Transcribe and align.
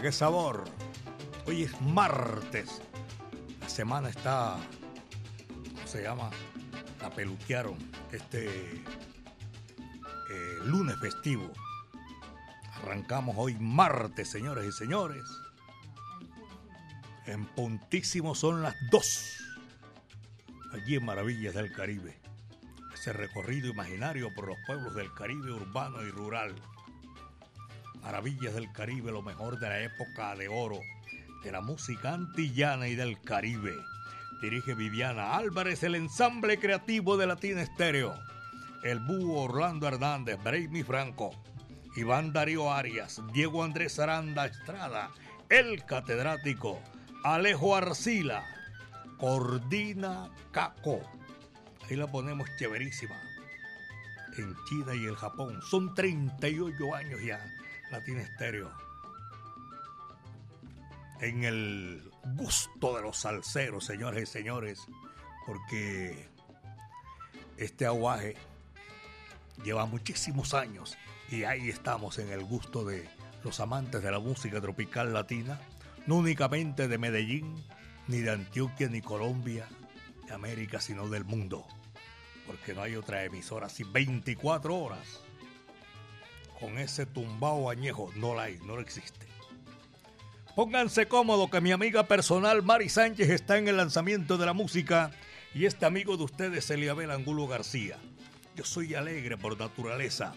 Qué 0.00 0.12
sabor. 0.12 0.64
Hoy 1.44 1.64
es 1.64 1.80
martes. 1.80 2.80
La 3.60 3.68
semana 3.68 4.08
está, 4.08 4.56
¿cómo 5.74 5.86
se 5.86 6.04
llama? 6.04 6.30
La 7.02 7.10
peluquearon. 7.10 7.76
Este 8.12 8.46
eh, 8.46 8.84
lunes 10.64 10.96
festivo. 11.00 11.52
Arrancamos 12.76 13.34
hoy 13.38 13.56
martes, 13.58 14.30
señores 14.30 14.68
y 14.68 14.72
señores. 14.72 15.24
En 17.26 17.44
puntísimo 17.46 18.36
son 18.36 18.62
las 18.62 18.76
dos. 18.92 19.36
Allí 20.72 20.94
en 20.94 21.04
Maravillas 21.04 21.54
del 21.54 21.72
Caribe. 21.72 22.20
Ese 22.94 23.12
recorrido 23.12 23.68
imaginario 23.68 24.32
por 24.32 24.46
los 24.46 24.58
pueblos 24.64 24.94
del 24.94 25.12
Caribe 25.12 25.50
urbano 25.50 26.04
y 26.04 26.10
rural 26.10 26.54
Maravillas 28.02 28.54
del 28.54 28.72
Caribe, 28.72 29.12
lo 29.12 29.22
mejor 29.22 29.58
de 29.58 29.68
la 29.68 29.80
época 29.80 30.34
de 30.36 30.48
oro 30.48 30.80
de 31.42 31.52
la 31.52 31.60
música 31.60 32.14
antillana 32.14 32.88
y 32.88 32.94
del 32.94 33.20
Caribe. 33.20 33.74
Dirige 34.40 34.74
Viviana 34.74 35.36
Álvarez, 35.36 35.82
el 35.82 35.94
ensamble 35.94 36.58
creativo 36.58 37.16
de 37.16 37.26
Latina 37.26 37.62
Estéreo. 37.62 38.14
El 38.82 39.00
búho 39.00 39.42
Orlando 39.42 39.88
Hernández, 39.88 40.38
Braimi 40.42 40.82
Franco, 40.82 41.30
Iván 41.96 42.32
Darío 42.32 42.72
Arias, 42.72 43.20
Diego 43.32 43.64
Andrés 43.64 43.98
Aranda 43.98 44.46
Estrada, 44.46 45.10
el 45.48 45.84
catedrático, 45.84 46.80
Alejo 47.24 47.74
Arcila, 47.74 48.44
Cordina 49.18 50.30
Caco. 50.52 51.00
Ahí 51.88 51.96
la 51.96 52.06
ponemos 52.06 52.48
chéverísima. 52.56 53.16
En 54.36 54.54
China 54.68 54.94
y 54.94 55.04
el 55.04 55.16
Japón. 55.16 55.60
Son 55.68 55.94
38 55.94 56.94
años 56.94 57.20
ya 57.22 57.44
Latina 57.90 58.22
Estéreo. 58.22 58.70
En 61.20 61.44
el 61.44 62.10
gusto 62.36 62.96
de 62.96 63.02
los 63.02 63.16
salseros, 63.16 63.84
señores 63.84 64.22
y 64.22 64.26
señores, 64.26 64.86
porque 65.46 66.28
este 67.56 67.86
aguaje 67.86 68.36
lleva 69.64 69.86
muchísimos 69.86 70.54
años 70.54 70.96
y 71.30 71.44
ahí 71.44 71.68
estamos 71.68 72.18
en 72.18 72.30
el 72.30 72.44
gusto 72.44 72.84
de 72.84 73.08
los 73.42 73.58
amantes 73.60 74.02
de 74.02 74.10
la 74.10 74.20
música 74.20 74.60
tropical 74.60 75.12
latina, 75.12 75.60
no 76.06 76.16
únicamente 76.16 76.86
de 76.86 76.98
Medellín, 76.98 77.64
ni 78.06 78.18
de 78.18 78.30
Antioquia, 78.30 78.88
ni 78.88 79.00
Colombia, 79.00 79.66
de 80.26 80.34
América, 80.34 80.80
sino 80.80 81.08
del 81.08 81.24
mundo, 81.24 81.66
porque 82.46 82.74
no 82.74 82.82
hay 82.82 82.94
otra 82.94 83.24
emisora 83.24 83.66
así 83.66 83.82
24 83.84 84.76
horas 84.76 85.20
con 86.58 86.78
ese 86.78 87.06
tumbao 87.06 87.70
añejo. 87.70 88.10
No 88.16 88.34
la 88.34 88.44
hay, 88.44 88.58
no 88.64 88.78
existe. 88.80 89.26
Pónganse 90.54 91.06
cómodo 91.06 91.50
que 91.50 91.60
mi 91.60 91.70
amiga 91.70 92.08
personal 92.08 92.62
Mari 92.62 92.88
Sánchez 92.88 93.30
está 93.30 93.58
en 93.58 93.68
el 93.68 93.76
lanzamiento 93.76 94.38
de 94.38 94.46
la 94.46 94.52
música 94.52 95.12
y 95.54 95.66
este 95.66 95.86
amigo 95.86 96.16
de 96.16 96.24
ustedes, 96.24 96.68
Eliabel 96.70 97.10
Angulo 97.10 97.46
García. 97.46 97.96
Yo 98.56 98.64
soy 98.64 98.94
alegre 98.94 99.36
por 99.36 99.58
naturaleza. 99.58 100.34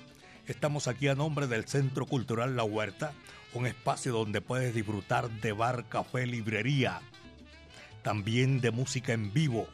Estamos 0.48 0.88
aquí 0.88 1.08
a 1.08 1.16
nombre 1.16 1.48
del 1.48 1.66
Centro 1.66 2.06
Cultural 2.06 2.56
La 2.56 2.64
Huerta, 2.64 3.14
un 3.53 3.66
espacio 3.66 4.14
donde 4.14 4.42
puedes 4.42 4.76
disfrutar 4.76 5.30
de 5.30 5.53
bar, 5.53 5.90
café, 5.90 6.28
librería, 6.28 7.02
también 8.03 8.62
de 8.62 8.70
música 8.70 9.14
en 9.14 9.34
vivo. 9.34 9.68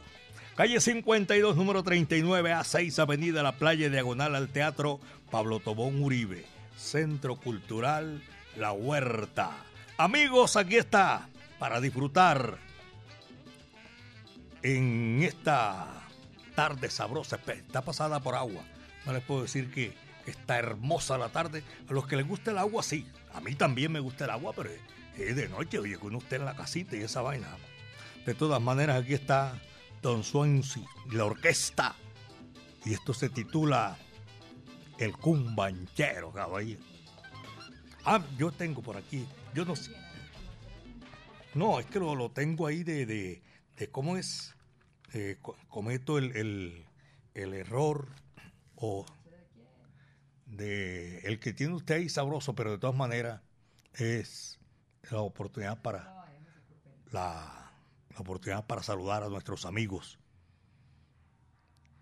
Calle 0.58 0.80
52, 0.80 1.54
número 1.54 1.84
39, 1.84 2.52
A6, 2.52 2.98
Avenida 2.98 3.44
La 3.44 3.52
Playa, 3.52 3.88
diagonal 3.90 4.34
al 4.34 4.48
Teatro 4.48 4.98
Pablo 5.30 5.60
Tobón 5.60 6.02
Uribe, 6.02 6.44
Centro 6.76 7.36
Cultural 7.36 8.20
La 8.56 8.72
Huerta. 8.72 9.52
Amigos, 9.98 10.56
aquí 10.56 10.74
está 10.74 11.28
para 11.60 11.80
disfrutar 11.80 12.58
en 14.64 15.22
esta 15.22 15.86
tarde 16.56 16.90
sabrosa. 16.90 17.38
Está 17.46 17.82
pasada 17.82 18.18
por 18.18 18.34
agua. 18.34 18.64
No 19.06 19.12
les 19.12 19.22
puedo 19.22 19.42
decir 19.42 19.70
que 19.70 19.94
está 20.26 20.58
hermosa 20.58 21.18
la 21.18 21.28
tarde. 21.28 21.62
A 21.88 21.92
los 21.92 22.08
que 22.08 22.16
les 22.16 22.26
gusta 22.26 22.50
el 22.50 22.58
agua, 22.58 22.82
sí. 22.82 23.06
A 23.32 23.40
mí 23.40 23.54
también 23.54 23.92
me 23.92 24.00
gusta 24.00 24.24
el 24.24 24.32
agua, 24.32 24.52
pero 24.56 24.70
es 25.16 25.36
de 25.36 25.48
noche, 25.48 25.78
oye, 25.78 25.96
uno 26.02 26.18
esté 26.18 26.34
en 26.34 26.46
la 26.46 26.56
casita 26.56 26.96
y 26.96 27.02
esa 27.02 27.22
vaina. 27.22 27.46
De 28.26 28.34
todas 28.34 28.60
maneras, 28.60 29.00
aquí 29.00 29.14
está 29.14 29.54
Don 30.02 30.22
Swansea, 30.22 30.84
la 31.12 31.24
orquesta. 31.24 31.94
Y 32.84 32.94
esto 32.94 33.12
se 33.12 33.28
titula 33.28 33.96
el 34.98 35.16
cumbanchero, 35.16 36.32
caballero. 36.32 36.82
Ah, 38.04 38.24
yo 38.38 38.50
tengo 38.52 38.82
por 38.82 38.96
aquí, 38.96 39.26
yo 39.54 39.64
no 39.64 39.76
sé. 39.76 39.92
No, 41.54 41.80
es 41.80 41.86
que 41.86 41.98
lo, 41.98 42.30
tengo 42.30 42.66
ahí 42.66 42.84
de, 42.84 43.06
de, 43.06 43.90
cómo 43.90 44.16
es, 44.16 44.54
eh, 45.12 45.38
cometo 45.68 46.18
el, 46.18 46.86
el, 47.34 47.54
error 47.54 48.08
o 48.76 49.04
de 50.46 51.18
el 51.20 51.40
que 51.40 51.52
tiene 51.52 51.74
usted 51.74 51.96
ahí 51.96 52.08
sabroso, 52.08 52.54
pero 52.54 52.70
de 52.70 52.78
todas 52.78 52.96
maneras 52.96 53.42
es 53.94 54.58
la 55.10 55.20
oportunidad 55.20 55.80
para 55.82 56.26
la, 57.10 57.57
oportunidad 58.22 58.66
para 58.66 58.82
saludar 58.82 59.22
a 59.22 59.28
nuestros 59.28 59.66
amigos 59.66 60.18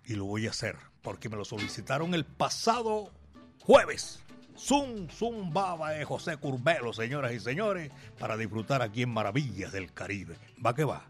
y 0.07 0.15
lo 0.15 0.25
voy 0.25 0.47
a 0.47 0.51
hacer 0.51 0.77
porque 1.03 1.29
me 1.29 1.37
lo 1.37 1.45
solicitaron 1.45 2.15
el 2.15 2.25
pasado 2.25 3.11
jueves. 3.61 4.21
Zum 4.57 5.09
Zum 5.09 5.53
Baba 5.53 5.91
de 5.91 6.05
José 6.05 6.39
Curbelo, 6.39 6.93
señoras 6.93 7.33
y 7.33 7.41
señores, 7.41 7.93
para 8.19 8.37
disfrutar 8.37 8.81
aquí 8.81 9.03
en 9.03 9.11
Maravillas 9.11 9.71
del 9.71 9.93
Caribe. 9.93 10.37
Va 10.65 10.75
que 10.75 10.85
va. 10.85 11.05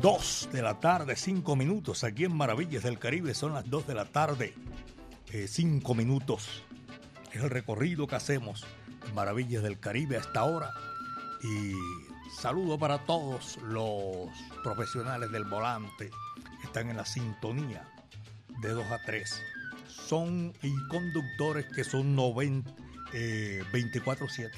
2 0.00 0.50
de 0.52 0.62
la 0.62 0.78
tarde, 0.78 1.16
5 1.16 1.56
minutos. 1.56 2.04
Aquí 2.04 2.24
en 2.24 2.36
Maravillas 2.36 2.84
del 2.84 2.98
Caribe 2.98 3.34
son 3.34 3.54
las 3.54 3.68
2 3.68 3.86
de 3.88 3.94
la 3.94 4.04
tarde, 4.04 4.54
5 5.32 5.92
eh, 5.92 5.96
minutos. 5.96 6.62
Es 7.32 7.42
el 7.42 7.50
recorrido 7.50 8.06
que 8.06 8.14
hacemos 8.14 8.64
en 9.06 9.14
Maravillas 9.14 9.62
del 9.62 9.80
Caribe 9.80 10.16
hasta 10.16 10.40
ahora. 10.40 10.70
Y 11.42 11.72
saludo 12.40 12.78
para 12.78 13.06
todos 13.06 13.58
los 13.62 14.28
profesionales 14.62 15.32
del 15.32 15.44
volante 15.44 16.10
que 16.60 16.66
están 16.66 16.90
en 16.90 16.96
la 16.96 17.04
sintonía 17.04 17.88
de 18.60 18.68
2 18.68 18.84
a 18.92 18.98
3. 19.04 19.42
Son 19.88 20.52
y 20.62 20.72
conductores 20.88 21.66
que 21.74 21.82
son 21.82 22.14
90, 22.14 22.70
24-7. 23.72 24.50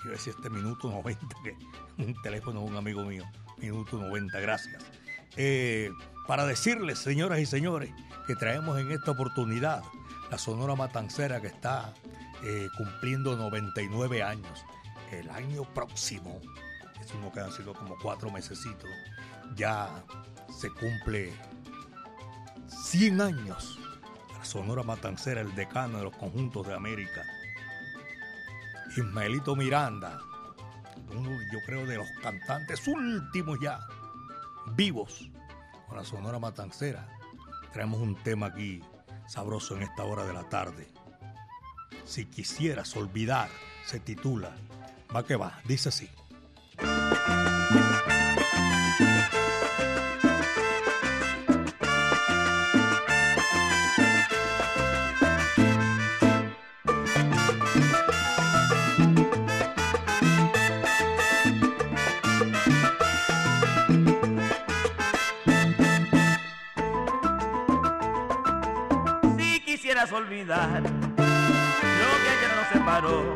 Quiero 0.00 0.16
decir 0.16 0.34
este 0.34 0.48
minuto 0.48 0.88
90, 0.88 1.26
que 1.44 2.02
un 2.02 2.14
teléfono 2.22 2.60
de 2.60 2.66
un 2.66 2.76
amigo 2.76 3.04
mío 3.04 3.24
minuto 3.60 3.98
90, 3.98 4.40
gracias. 4.40 4.82
Eh, 5.36 5.90
para 6.26 6.46
decirles, 6.46 6.98
señoras 6.98 7.40
y 7.40 7.46
señores, 7.46 7.90
que 8.26 8.34
traemos 8.36 8.78
en 8.78 8.90
esta 8.90 9.12
oportunidad 9.12 9.82
la 10.30 10.38
Sonora 10.38 10.76
Matancera 10.76 11.40
que 11.40 11.48
está 11.48 11.92
eh, 12.44 12.68
cumpliendo 12.76 13.36
99 13.36 14.22
años. 14.22 14.64
El 15.10 15.28
año 15.30 15.64
próximo, 15.74 16.40
es 17.00 17.12
uno 17.14 17.32
que 17.32 17.40
han 17.40 17.50
sido 17.50 17.74
como 17.74 17.96
cuatro 17.98 18.30
mesecitos, 18.30 18.88
ya 19.56 20.04
se 20.56 20.70
cumple 20.70 21.32
100 22.84 23.20
años. 23.20 23.78
La 24.38 24.44
Sonora 24.44 24.82
Matancera, 24.82 25.40
el 25.40 25.54
decano 25.54 25.98
de 25.98 26.04
los 26.04 26.16
conjuntos 26.16 26.66
de 26.66 26.74
América. 26.74 27.24
Ismaelito 28.96 29.54
Miranda, 29.56 30.20
uno 31.16 31.30
yo 31.52 31.58
creo 31.66 31.86
de 31.86 31.96
los 31.96 32.08
cantantes 32.22 32.86
últimos 32.86 33.58
ya 33.62 33.80
vivos 34.74 35.30
con 35.88 35.96
la 35.96 36.04
Sonora 36.04 36.38
Matancera. 36.38 37.08
Traemos 37.72 38.00
un 38.00 38.16
tema 38.16 38.46
aquí 38.46 38.82
sabroso 39.28 39.76
en 39.76 39.82
esta 39.82 40.04
hora 40.04 40.24
de 40.24 40.32
la 40.32 40.48
tarde. 40.48 40.88
Si 42.04 42.26
quisieras 42.26 42.96
olvidar, 42.96 43.48
se 43.84 44.00
titula. 44.00 44.54
Va 45.14 45.24
que 45.24 45.36
va, 45.36 45.60
dice 45.64 45.88
así. 45.88 46.08
Olvidar 70.30 70.80
lo 70.80 72.10
que 72.22 72.28
ayer 72.36 72.52
nos 72.56 72.68
separó. 72.72 73.34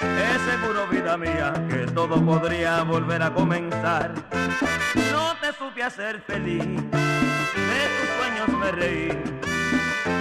Es 0.00 0.40
seguro, 0.42 0.86
vida 0.86 1.16
mía, 1.16 1.52
que 1.68 1.90
todo 1.92 2.24
podría 2.24 2.82
volver 2.84 3.20
a 3.20 3.34
comenzar. 3.34 4.14
No 5.10 5.34
te 5.40 5.52
supe 5.58 5.82
hacer 5.82 6.20
feliz, 6.20 6.62
de 6.62 7.82
tus 7.96 8.08
sueños 8.16 8.48
me 8.60 8.70
reí. 8.70 9.08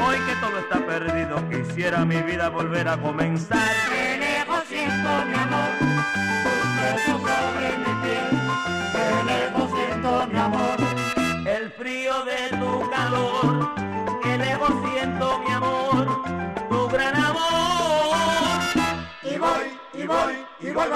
Hoy 0.04 0.18
que 0.26 0.36
todo 0.42 0.58
está 0.58 0.84
perdido, 0.84 1.48
quisiera 1.50 2.04
mi 2.06 2.24
vida 2.24 2.50
volver 2.50 2.88
a 2.88 2.98
comenzar. 2.98 3.70
Te 3.88 4.18
lejos 4.18 4.64
mi 4.72 5.36
amor, 5.36 5.74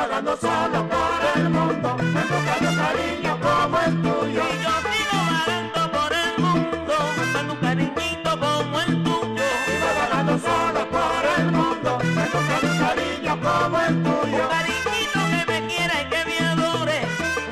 vagando 0.01 0.35
solo 0.37 0.87
por 0.89 1.21
el 1.35 1.49
mundo, 1.49 1.95
me 1.97 2.21
buscando 2.31 2.69
cariño 2.81 3.39
como 3.39 3.79
el 3.81 4.01
tuyo. 4.01 4.43
Y 4.51 4.57
yo 4.63 4.73
sigo 4.89 5.17
vagando 5.29 5.81
por 5.91 6.11
el 6.23 6.31
mundo, 6.43 6.93
buscando 7.17 7.53
un 7.53 7.59
cariñito 7.59 8.31
como 8.39 8.81
el 8.81 9.03
tuyo. 9.03 9.45
Y 9.67 9.73
voy 9.81 9.93
vagando 10.01 10.33
solo 10.39 10.81
por 10.89 11.23
el 11.37 11.45
mundo, 11.51 11.99
me 12.15 12.25
buscando 12.33 12.67
un 12.71 12.79
cariño 12.79 13.33
como 13.45 13.77
el 13.87 14.03
tuyo. 14.03 14.41
Un 14.41 14.49
cariñito 14.57 15.19
que 15.31 15.41
me 15.51 15.59
quiera 15.67 15.95
y 16.01 16.05
que 16.09 16.21
me 16.29 16.37
adore, 16.47 16.99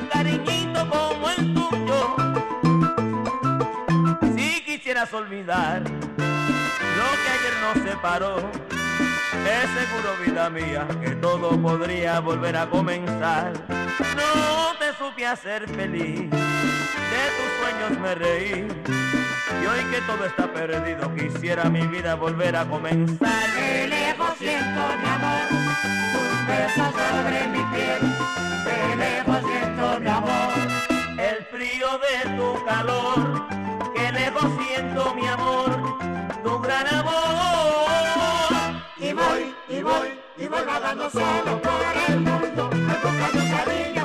un 0.00 0.06
cariñito 0.08 0.80
como 0.90 1.30
el 1.30 1.54
tuyo. 1.54 1.98
Si 4.34 4.46
quisieras 4.64 5.12
olvidar 5.14 5.82
nos 7.60 7.84
separó. 7.84 8.79
Es 9.32 9.70
seguro, 9.70 10.16
vida 10.24 10.50
mía, 10.50 10.88
que 11.00 11.10
todo 11.16 11.50
podría 11.60 12.18
volver 12.18 12.56
a 12.56 12.68
comenzar. 12.68 13.52
No 13.70 14.76
te 14.78 14.92
supe 14.98 15.24
hacer 15.24 15.68
feliz, 15.68 16.28
de 16.30 17.22
tus 17.36 17.50
sueños 17.60 18.00
me 18.00 18.14
reí. 18.16 18.68
Y 19.62 19.66
hoy 19.66 19.84
que 19.90 20.00
todo 20.02 20.24
está 20.24 20.52
perdido, 20.52 21.14
quisiera 21.14 21.64
mi 21.70 21.86
vida 21.86 22.16
volver 22.16 22.56
a 22.56 22.64
comenzar. 22.64 23.50
De 23.54 23.86
lejos 23.86 24.36
siento 24.36 24.80
mi 25.00 25.08
amor, 25.08 25.48
tus 26.12 26.46
besos 26.48 26.92
sobre 26.92 27.46
mi 27.48 27.64
piel. 27.72 28.02
De 28.64 28.96
lejos 28.96 29.38
siento 29.46 30.00
mi 30.00 30.08
amor, 30.08 30.52
el 31.18 31.44
frío 31.46 31.88
de 31.98 32.36
tu 32.36 32.64
calor. 32.64 33.46
Que 33.94 34.12
lejos 34.12 34.50
siento 34.66 35.14
mi 35.14 35.26
amor, 35.28 35.98
tu 36.42 36.58
gran 36.60 36.86
amor 36.88 37.69
vagando 40.80 41.10
solo 41.10 41.60
por 41.60 41.82
el 42.08 42.20
mundo, 42.20 42.70
me 42.72 42.94
buscando 42.94 43.56
cariño 43.56 43.99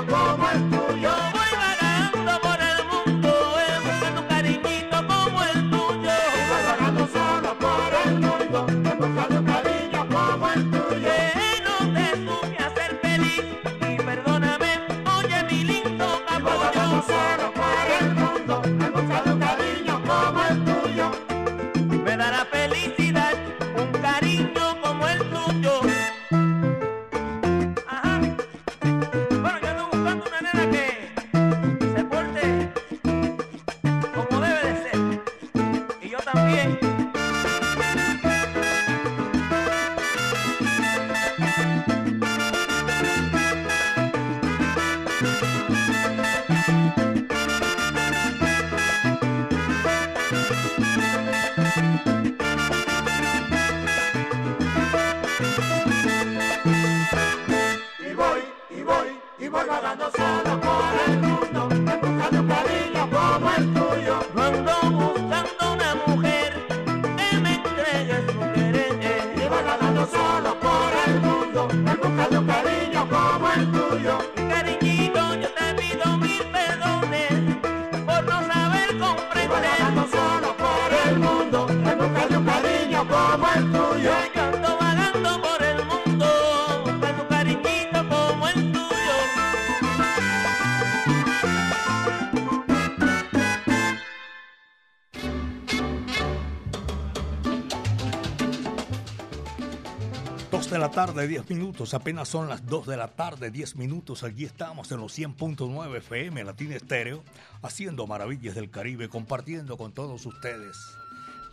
tarde, 101.16 101.30
10 101.30 101.50
minutos. 101.50 101.94
Apenas 101.94 102.28
son 102.28 102.50
las 102.50 102.66
2 102.66 102.88
de 102.88 102.98
la 102.98 103.08
tarde, 103.08 103.50
10 103.50 103.78
minutos. 103.78 104.24
Aquí 104.24 104.44
estamos 104.44 104.92
en 104.92 105.00
los 105.00 105.18
100.9 105.18 105.98
FM 106.00 106.44
Latina 106.44 106.76
Estéreo, 106.76 107.24
haciendo 107.62 108.06
maravillas 108.06 108.54
del 108.54 108.70
Caribe, 108.70 109.08
compartiendo 109.08 109.78
con 109.78 109.94
todos 109.94 110.26
ustedes 110.26 110.76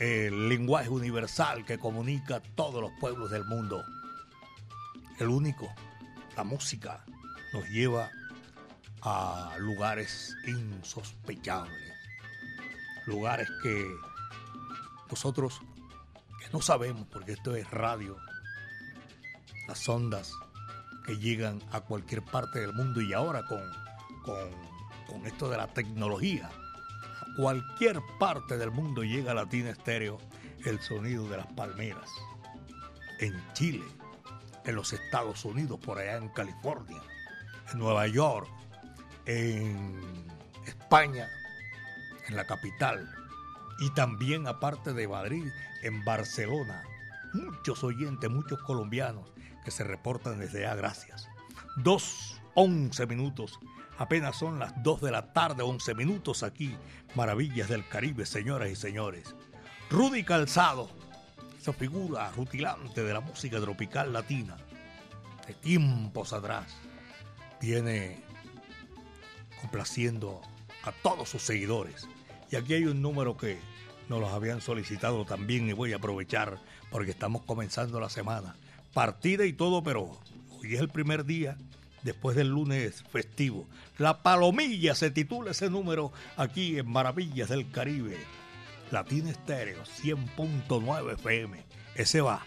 el 0.00 0.48
lenguaje 0.48 0.88
universal 0.88 1.64
que 1.64 1.78
comunica 1.78 2.36
a 2.36 2.40
todos 2.40 2.82
los 2.82 2.90
pueblos 2.98 3.30
del 3.30 3.44
mundo. 3.44 3.84
El 5.20 5.28
único, 5.28 5.72
la 6.36 6.42
música, 6.42 7.04
nos 7.52 7.68
lleva 7.68 8.10
a 9.02 9.54
lugares 9.60 10.34
insospechables, 10.44 11.92
lugares 13.06 13.48
que 13.62 13.86
nosotros 15.08 15.60
no 16.52 16.60
sabemos, 16.60 17.06
porque 17.12 17.32
esto 17.32 17.54
es 17.54 17.70
radio, 17.70 18.16
las 19.72 19.88
ondas 19.88 20.34
que 21.06 21.16
llegan 21.16 21.62
a 21.72 21.80
cualquier 21.80 22.22
parte 22.22 22.60
del 22.60 22.74
mundo 22.74 23.00
y 23.00 23.14
ahora 23.14 23.42
con, 23.46 23.62
con, 24.22 25.24
esto 25.24 25.48
de 25.48 25.56
la 25.56 25.66
tecnología, 25.66 26.50
a 27.22 27.36
cualquier 27.38 28.02
parte 28.20 28.58
del 28.58 28.70
mundo 28.70 29.02
llega 29.02 29.32
Latina 29.32 29.70
Estéreo 29.70 30.18
el 30.66 30.78
sonido 30.80 31.26
de 31.26 31.38
las 31.38 31.46
palmeras. 31.54 32.10
En 33.18 33.32
Chile, 33.54 33.86
en 34.66 34.74
los 34.74 34.92
Estados 34.92 35.42
Unidos, 35.46 35.80
por 35.80 35.98
allá 35.98 36.18
en 36.18 36.28
California, 36.28 37.00
en 37.72 37.78
Nueva 37.78 38.06
York, 38.08 38.50
en 39.24 40.02
España, 40.66 41.30
en 42.28 42.36
la 42.36 42.44
capital, 42.46 43.10
y 43.78 43.88
también 43.94 44.46
aparte 44.46 44.92
de 44.92 45.08
Madrid, 45.08 45.50
en 45.82 46.04
Barcelona. 46.04 46.82
Muchos 47.32 47.82
oyentes, 47.82 48.28
muchos 48.28 48.62
colombianos 48.64 49.31
que 49.64 49.70
se 49.70 49.84
reportan 49.84 50.38
desde 50.38 50.66
A 50.66 50.74
Gracias. 50.74 51.28
Dos, 51.76 52.40
once 52.54 53.06
minutos. 53.06 53.58
Apenas 53.98 54.36
son 54.36 54.58
las 54.58 54.82
dos 54.82 55.00
de 55.00 55.10
la 55.10 55.32
tarde, 55.32 55.62
once 55.62 55.94
minutos 55.94 56.42
aquí. 56.42 56.76
Maravillas 57.14 57.68
del 57.68 57.86
Caribe, 57.86 58.26
señoras 58.26 58.70
y 58.70 58.76
señores. 58.76 59.34
Rudy 59.90 60.24
Calzado, 60.24 60.90
esa 61.60 61.72
figura 61.72 62.30
rutilante 62.32 63.02
de 63.02 63.12
la 63.12 63.20
música 63.20 63.60
tropical 63.60 64.12
latina, 64.12 64.56
de 65.46 65.54
tiempos 65.54 66.32
atrás, 66.32 66.74
viene 67.60 68.22
complaciendo 69.60 70.40
a 70.84 70.92
todos 70.92 71.28
sus 71.28 71.42
seguidores. 71.42 72.08
Y 72.50 72.56
aquí 72.56 72.74
hay 72.74 72.84
un 72.86 73.00
número 73.00 73.36
que 73.36 73.58
nos 74.08 74.20
los 74.20 74.30
habían 74.30 74.60
solicitado 74.60 75.24
también 75.24 75.68
y 75.68 75.72
voy 75.72 75.92
a 75.92 75.96
aprovechar 75.96 76.58
porque 76.90 77.12
estamos 77.12 77.42
comenzando 77.42 78.00
la 78.00 78.10
semana 78.10 78.56
partida 78.92 79.44
y 79.44 79.52
todo, 79.52 79.82
pero 79.82 80.18
hoy 80.58 80.74
es 80.74 80.80
el 80.80 80.88
primer 80.88 81.24
día 81.24 81.56
después 82.02 82.36
del 82.36 82.48
lunes 82.48 83.02
festivo. 83.10 83.66
La 83.98 84.22
Palomilla 84.22 84.94
se 84.94 85.10
titula 85.10 85.52
ese 85.52 85.70
número 85.70 86.12
aquí 86.36 86.78
en 86.78 86.90
Maravillas 86.90 87.48
del 87.48 87.70
Caribe. 87.70 88.18
Latina 88.90 89.30
Estéreo 89.30 89.82
100.9 89.84 91.14
FM. 91.14 91.64
Ese 91.94 92.20
va, 92.20 92.42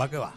va 0.00 0.10
que 0.10 0.16
va. 0.16 0.34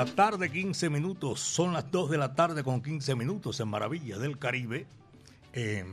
La 0.00 0.06
tarde, 0.06 0.50
15 0.50 0.88
minutos. 0.88 1.40
Son 1.40 1.74
las 1.74 1.90
2 1.90 2.08
de 2.08 2.16
la 2.16 2.34
tarde 2.34 2.64
con 2.64 2.82
15 2.82 3.14
minutos 3.16 3.60
en 3.60 3.68
Maravilla 3.68 4.16
del 4.16 4.38
Caribe. 4.38 4.86
Eh, 5.52 5.84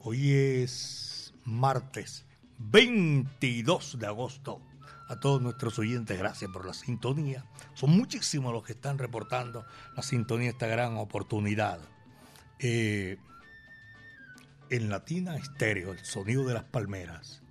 hoy 0.00 0.32
es 0.32 1.32
martes 1.44 2.26
22 2.58 4.00
de 4.00 4.06
agosto. 4.08 4.60
A 5.06 5.14
todos 5.20 5.40
nuestros 5.40 5.78
oyentes, 5.78 6.18
gracias 6.18 6.50
por 6.50 6.66
la 6.66 6.74
sintonía. 6.74 7.44
Son 7.74 7.90
muchísimos 7.90 8.52
los 8.52 8.64
que 8.64 8.72
están 8.72 8.98
reportando 8.98 9.64
la 9.94 10.02
sintonía, 10.02 10.50
esta 10.50 10.66
gran 10.66 10.96
oportunidad. 10.96 11.78
Eh, 12.58 13.16
en 14.70 14.90
Latina 14.90 15.36
Estéreo, 15.36 15.92
el 15.92 16.04
sonido 16.04 16.44
de 16.48 16.54
las 16.54 16.64
palmeras. 16.64 17.42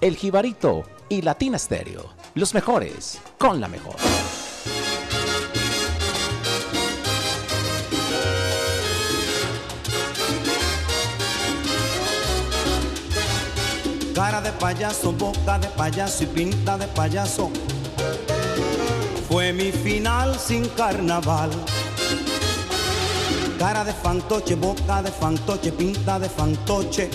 El 0.00 0.14
Jibarito 0.14 0.84
y 1.08 1.22
Latina 1.22 1.58
Stereo. 1.58 2.14
Los 2.36 2.54
mejores 2.54 3.20
con 3.38 3.60
la 3.60 3.66
mejor. 3.66 3.96
Cara 14.24 14.40
de 14.40 14.52
payaso, 14.52 15.12
boca 15.12 15.58
de 15.58 15.68
payaso 15.68 16.24
y 16.24 16.26
pinta 16.28 16.78
de 16.78 16.86
payaso. 16.86 17.50
Fue 19.28 19.52
mi 19.52 19.70
final 19.70 20.38
sin 20.38 20.66
carnaval. 20.70 21.50
Cara 23.58 23.84
de 23.84 23.92
fantoche, 23.92 24.54
boca 24.54 25.02
de 25.02 25.12
fantoche, 25.12 25.72
pinta 25.72 26.18
de 26.18 26.30
fantoche 26.30 27.10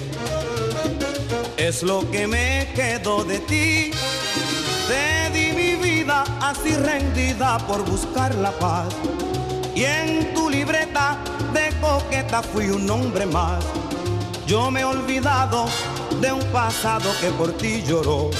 es 1.58 1.82
lo 1.82 2.08
que 2.12 2.28
me 2.28 2.68
quedó 2.76 3.24
de 3.24 3.40
ti. 3.40 3.92
Te 4.88 5.32
di 5.34 5.52
mi 5.52 5.76
vida 5.78 6.24
así 6.40 6.76
rendida 6.76 7.58
por 7.68 7.84
buscar 7.86 8.36
la 8.36 8.52
paz. 8.52 8.94
Y 9.74 9.84
en 9.84 10.32
tu 10.36 10.48
libreta 10.48 11.18
de 11.56 11.74
coqueta 11.82 12.44
fui 12.44 12.70
un 12.70 12.88
hombre 12.88 13.26
más. 13.26 13.64
Yo 14.50 14.72
me 14.72 14.80
he 14.80 14.84
olvidado 14.84 15.68
de 16.20 16.32
un 16.32 16.44
pasado 16.46 17.12
que 17.22 17.30
por 17.30 17.52
ti 17.52 17.84
lloró. 17.84 18.32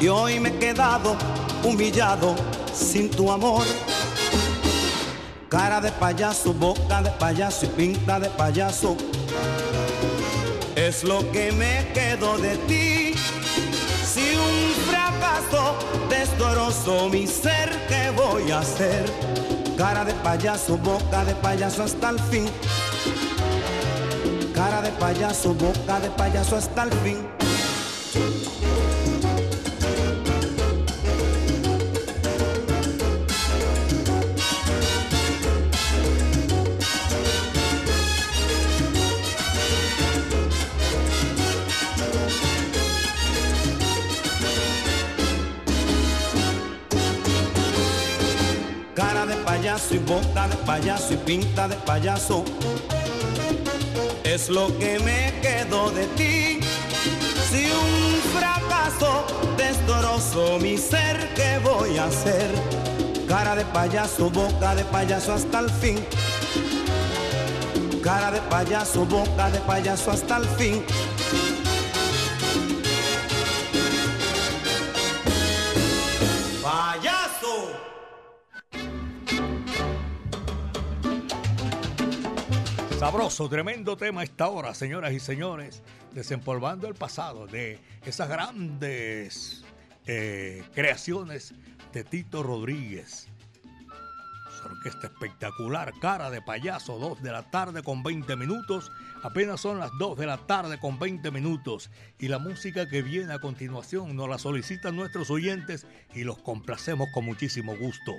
Y 0.00 0.08
hoy 0.08 0.40
me 0.40 0.48
he 0.48 0.58
quedado 0.58 1.16
humillado 1.62 2.34
sin 2.74 3.08
tu 3.08 3.30
amor. 3.30 3.64
Cara 5.48 5.80
de 5.80 5.92
payaso, 5.92 6.52
boca 6.52 7.00
de 7.00 7.12
payaso 7.12 7.66
y 7.66 7.68
pinta 7.68 8.18
de 8.18 8.28
payaso 8.30 8.96
es 10.74 11.04
lo 11.04 11.18
que 11.30 11.52
me 11.52 11.86
quedó 11.94 12.36
de 12.36 12.56
ti. 12.66 13.14
Si 14.04 14.34
un 14.34 14.74
fracaso 14.90 15.76
destrozó 16.08 17.08
mi 17.08 17.28
ser, 17.28 17.70
¿qué 17.86 18.10
voy 18.16 18.50
a 18.50 18.58
hacer? 18.58 19.04
Cara 19.78 20.04
de 20.04 20.12
payaso, 20.12 20.76
boca 20.76 21.24
de 21.24 21.36
payaso 21.36 21.84
hasta 21.84 22.10
el 22.10 22.18
fin. 22.18 22.50
Cara 24.80 24.92
de 24.92 24.98
payaso, 24.98 25.52
boca 25.52 26.00
de 26.00 26.08
payaso 26.10 26.56
hasta 26.56 26.84
el 26.84 26.92
fin. 27.04 27.18
y 49.92 49.98
boca 49.98 50.48
de 50.48 50.56
payaso 50.66 51.14
y 51.14 51.16
pinta 51.16 51.68
de 51.68 51.76
payaso. 51.76 52.44
Es 54.32 54.48
lo 54.48 54.68
que 54.78 54.96
me 55.00 55.34
quedó 55.42 55.90
de 55.90 56.06
ti. 56.14 56.60
Si 57.50 57.64
un 57.64 58.20
fracaso 58.32 59.26
destrozó 59.56 60.56
mi 60.60 60.78
ser, 60.78 61.34
¿qué 61.34 61.58
voy 61.64 61.98
a 61.98 62.04
hacer? 62.04 62.48
Cara 63.26 63.56
de 63.56 63.64
payaso, 63.64 64.30
boca 64.30 64.76
de 64.76 64.84
payaso 64.84 65.32
hasta 65.32 65.58
el 65.58 65.68
fin. 65.68 66.06
Cara 68.04 68.30
de 68.30 68.40
payaso, 68.42 69.04
boca 69.04 69.50
de 69.50 69.58
payaso 69.62 70.12
hasta 70.12 70.36
el 70.36 70.48
fin. 70.50 70.84
Sabroso, 83.30 83.48
tremendo 83.48 83.96
tema 83.96 84.24
esta 84.24 84.48
hora, 84.48 84.74
señoras 84.74 85.12
y 85.12 85.20
señores, 85.20 85.84
desempolvando 86.12 86.88
el 86.88 86.94
pasado 86.94 87.46
de 87.46 87.78
esas 88.04 88.28
grandes 88.28 89.64
eh, 90.06 90.64
creaciones 90.74 91.54
de 91.92 92.02
Tito 92.02 92.42
Rodríguez. 92.42 93.28
Orquesta 94.64 95.06
espectacular, 95.06 95.92
cara 96.00 96.28
de 96.30 96.42
payaso, 96.42 96.98
2 96.98 97.22
de 97.22 97.30
la 97.30 97.48
tarde 97.48 97.84
con 97.84 98.02
20 98.02 98.34
minutos. 98.34 98.90
Apenas 99.22 99.60
son 99.60 99.78
las 99.78 99.92
2 100.00 100.18
de 100.18 100.26
la 100.26 100.38
tarde 100.38 100.80
con 100.80 100.98
20 100.98 101.30
minutos. 101.30 101.88
Y 102.18 102.26
la 102.26 102.40
música 102.40 102.88
que 102.88 103.00
viene 103.00 103.32
a 103.32 103.38
continuación 103.38 104.16
nos 104.16 104.28
la 104.28 104.38
solicitan 104.38 104.96
nuestros 104.96 105.30
oyentes 105.30 105.86
y 106.14 106.24
los 106.24 106.38
complacemos 106.38 107.08
con 107.14 107.26
muchísimo 107.26 107.76
gusto. 107.76 108.12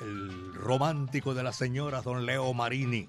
El 0.00 0.54
romántico 0.54 1.34
de 1.34 1.42
la 1.42 1.52
señora 1.52 2.00
Don 2.00 2.24
Leo 2.24 2.54
Marini 2.54 3.08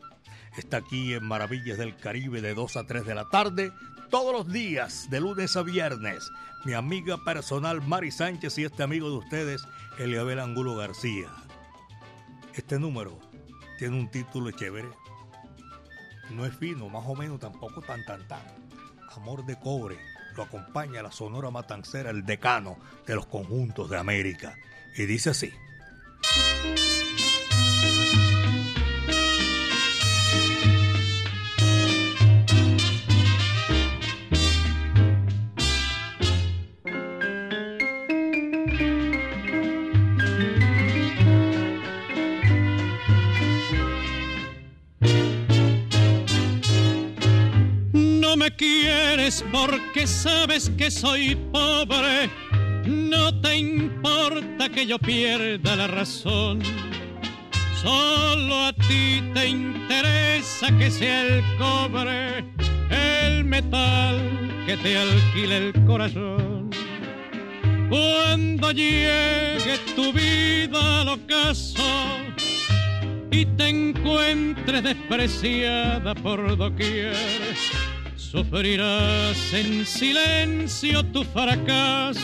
está 0.58 0.78
aquí 0.78 1.14
en 1.14 1.24
Maravillas 1.26 1.78
del 1.78 1.96
Caribe 1.96 2.42
de 2.42 2.54
2 2.54 2.78
a 2.78 2.86
3 2.86 3.06
de 3.06 3.16
la 3.16 3.30
tarde, 3.30 3.72
todos 4.10 4.34
los 4.34 4.52
días, 4.52 5.10
de 5.10 5.20
lunes 5.20 5.56
a 5.56 5.64
viernes. 5.64 6.32
Mi 6.66 6.74
amiga 6.74 7.18
personal 7.24 7.82
Mari 7.82 8.12
Sánchez 8.12 8.58
y 8.58 8.66
este 8.66 8.84
amigo 8.84 9.10
de 9.10 9.18
ustedes, 9.18 9.62
Eliabel 10.00 10.40
Angulo 10.40 10.76
García. 10.76 11.28
Este 12.54 12.80
número 12.80 13.20
tiene 13.78 14.00
un 14.00 14.10
título 14.10 14.52
chévere. 14.52 14.90
No 16.32 16.46
es 16.46 16.56
fino, 16.56 16.90
más 16.90 17.04
o 17.06 17.16
menos 17.16 17.40
tampoco 17.40 17.82
tan 17.82 18.04
tan 18.06 18.28
tan. 18.28 18.42
Amor 19.16 19.46
de 19.46 19.58
cobre. 19.60 19.98
Lo 20.36 20.44
acompaña 20.44 21.02
la 21.02 21.12
Sonora 21.12 21.50
Matancera, 21.50 22.10
el 22.10 22.26
decano 22.26 22.78
de 23.06 23.16
los 23.16 23.28
conjuntos 23.28 23.90
de 23.90 23.98
América. 23.98 24.58
Y 24.96 25.06
dice 25.06 25.32
así. 25.32 25.52
Porque 49.98 50.08
sabes 50.08 50.70
que 50.78 50.92
soy 50.92 51.36
pobre. 51.52 52.30
No 52.86 53.34
te 53.42 53.58
importa 53.58 54.70
que 54.70 54.86
yo 54.86 55.00
pierda 55.00 55.76
la 55.76 55.88
razón. 55.88 56.62
Solo 57.82 58.66
a 58.66 58.74
ti 58.74 59.24
te 59.34 59.48
interesa 59.48 60.68
que 60.78 60.92
sea 60.92 61.22
el 61.24 61.44
cobre, 61.58 62.46
el 62.92 63.44
metal 63.44 64.20
que 64.68 64.78
te 64.78 64.98
alquile 65.00 65.58
el 65.58 65.86
corazón. 65.86 66.70
Cuando 67.90 68.72
llegue 68.72 69.80
tu 69.96 70.14
vida 70.14 71.02
al 71.02 71.10
ocaso 71.10 72.18
y 73.32 73.46
te 73.46 73.70
encuentres 73.70 74.84
despreciada 74.84 76.14
por 76.14 76.56
doquier 76.56 77.16
Sufrirás 78.32 79.54
en 79.54 79.86
silencio 79.86 81.02
tu 81.14 81.24
fracaso, 81.24 82.20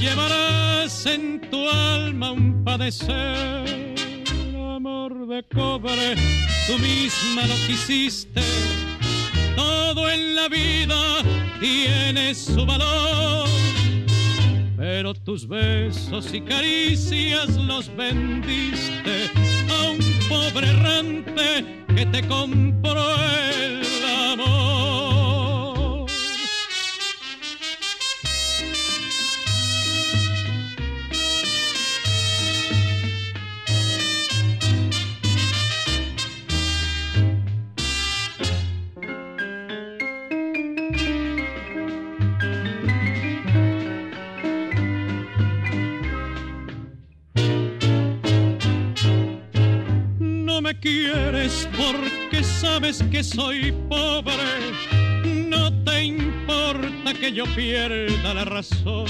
llevarás 0.00 1.06
en 1.06 1.40
tu 1.48 1.68
alma 1.68 2.32
un 2.32 2.64
padecer. 2.64 3.94
Amor 4.74 5.28
de 5.28 5.44
cobre, 5.44 6.16
tú 6.66 6.78
misma 6.80 7.46
lo 7.46 7.54
quisiste, 7.68 8.40
todo 9.54 10.10
en 10.10 10.34
la 10.34 10.48
vida 10.48 11.22
tiene 11.60 12.34
su 12.34 12.66
valor. 12.66 13.48
Pero 14.76 15.14
tus 15.14 15.46
besos 15.46 16.34
y 16.34 16.40
caricias 16.40 17.56
los 17.56 17.88
vendiste 17.96 19.30
a 19.70 19.90
un 19.90 19.98
pobre 20.28 20.70
errante 20.70 21.84
que 21.94 22.04
te 22.06 22.26
compró 22.26 23.16
quieres 50.80 51.68
porque 51.76 52.42
sabes 52.42 53.02
que 53.10 53.22
soy 53.22 53.72
pobre, 53.88 54.34
no 55.24 55.72
te 55.84 56.04
importa 56.04 57.14
que 57.14 57.32
yo 57.32 57.44
pierda 57.54 58.34
la 58.34 58.44
razón. 58.44 59.06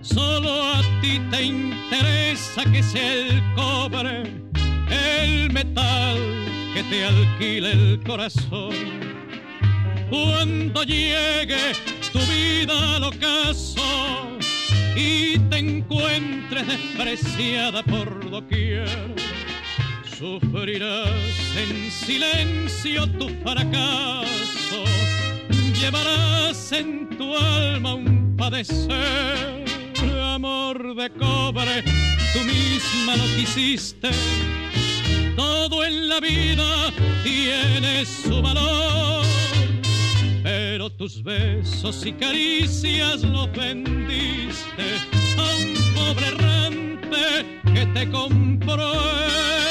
Solo 0.00 0.50
a 0.74 0.82
ti 1.00 1.20
te 1.30 1.42
interesa 1.42 2.64
que 2.72 2.82
sea 2.82 3.12
el 3.12 3.42
cobre, 3.54 4.22
el 4.90 5.52
metal 5.52 6.18
que 6.74 6.82
te 6.84 7.04
alquile 7.04 7.72
el 7.72 8.02
corazón. 8.04 8.74
Cuando 10.08 10.82
llegue 10.84 11.72
tu 12.12 12.20
vida 12.20 12.96
al 12.96 13.04
ocaso 13.04 14.28
y 14.94 15.38
te 15.50 15.58
encuentres 15.58 16.66
despreciada 16.66 17.82
por 17.82 18.30
doquier 18.30 18.86
Sufrirás 20.18 21.12
en 21.58 21.90
silencio 21.90 23.06
tu 23.18 23.28
fracaso, 23.42 24.84
llevarás 25.78 26.72
en 26.72 27.10
tu 27.18 27.36
alma 27.36 27.96
un 27.96 28.34
padecer, 28.34 29.62
amor 30.22 30.94
de 30.94 31.10
cobre, 31.10 31.82
tú 32.32 32.38
misma 32.44 33.16
lo 33.16 33.24
quisiste. 33.36 34.08
Todo 35.36 35.84
en 35.84 36.08
la 36.08 36.18
vida 36.18 36.90
tiene 37.22 38.06
su 38.06 38.40
valor, 38.40 39.22
pero 40.42 40.88
tus 40.88 41.22
besos 41.22 42.06
y 42.06 42.12
caricias 42.14 43.22
lo 43.22 43.48
vendiste 43.48 44.86
a 45.36 45.56
un 45.56 45.94
pobre 45.94 46.28
errante 46.28 47.60
que 47.74 47.84
te 47.92 48.10
compró. 48.10 49.65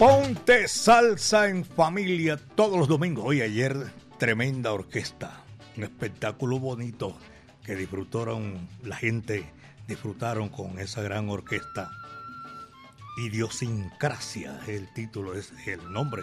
Ponte 0.00 0.66
salsa 0.66 1.50
en 1.50 1.62
familia 1.62 2.38
todos 2.54 2.78
los 2.78 2.88
domingos. 2.88 3.22
Hoy 3.26 3.42
ayer 3.42 3.76
tremenda 4.16 4.72
orquesta, 4.72 5.44
un 5.76 5.84
espectáculo 5.84 6.58
bonito 6.58 7.18
que 7.62 7.76
disfrutaron 7.76 8.66
la 8.82 8.96
gente, 8.96 9.44
disfrutaron 9.86 10.48
con 10.48 10.78
esa 10.78 11.02
gran 11.02 11.28
orquesta. 11.28 11.90
Idiosincrasia 13.18 14.58
es 14.62 14.68
el 14.70 14.90
título, 14.94 15.34
es 15.34 15.52
el 15.66 15.92
nombre, 15.92 16.22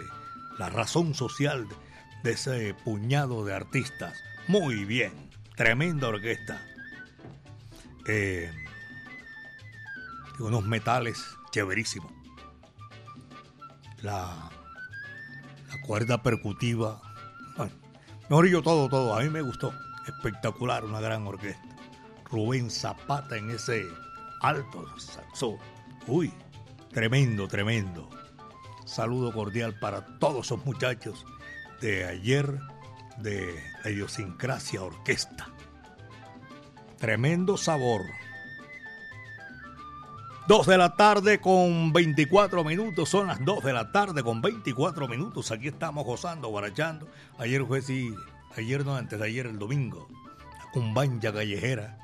la 0.58 0.70
razón 0.70 1.14
social 1.14 1.64
de 2.24 2.32
ese 2.32 2.74
puñado 2.82 3.44
de 3.44 3.54
artistas. 3.54 4.18
Muy 4.48 4.86
bien, 4.86 5.12
tremenda 5.54 6.08
orquesta. 6.08 6.66
Eh, 8.08 8.50
unos 10.40 10.66
metales 10.66 11.22
chéverísimos 11.52 12.17
la, 14.02 14.50
cuerda 15.86 16.22
percutiva. 16.22 17.00
mejor 18.28 18.48
yo 18.48 18.62
todo, 18.62 18.88
todo. 18.88 19.16
A 19.16 19.22
mí 19.22 19.28
me 19.28 19.42
gustó. 19.42 19.72
Espectacular, 20.06 20.84
una 20.84 21.00
gran 21.00 21.26
orquesta. 21.26 21.62
Rubén 22.24 22.70
Zapata 22.70 23.36
en 23.36 23.50
ese 23.50 23.86
alto 24.40 24.86
saxo. 24.98 25.58
Uy, 26.06 26.32
tremendo, 26.92 27.48
tremendo. 27.48 28.08
Saludo 28.84 29.32
cordial 29.32 29.78
para 29.78 30.18
todos 30.18 30.46
esos 30.46 30.64
muchachos 30.64 31.26
de 31.80 32.06
ayer 32.06 32.58
de 33.18 33.62
la 33.84 33.90
idiosincrasia 33.90 34.82
orquesta. 34.82 35.48
Tremendo 36.98 37.56
sabor. 37.56 38.02
Dos 40.48 40.66
de 40.66 40.78
la 40.78 40.94
tarde 40.96 41.42
con 41.42 41.92
24 41.92 42.64
minutos, 42.64 43.10
son 43.10 43.26
las 43.26 43.44
2 43.44 43.62
de 43.64 43.74
la 43.74 43.92
tarde 43.92 44.22
con 44.22 44.40
24 44.40 45.06
minutos. 45.06 45.50
Aquí 45.50 45.68
estamos 45.68 46.06
gozando, 46.06 46.50
barachando. 46.50 47.06
Ayer 47.36 47.66
fue 47.66 47.82
sí, 47.82 48.14
ayer 48.56 48.82
no, 48.82 48.96
antes 48.96 49.18
de 49.18 49.26
ayer 49.26 49.44
el 49.44 49.58
domingo, 49.58 50.08
la 50.58 50.70
cumbanja 50.70 51.34
callejera, 51.34 51.98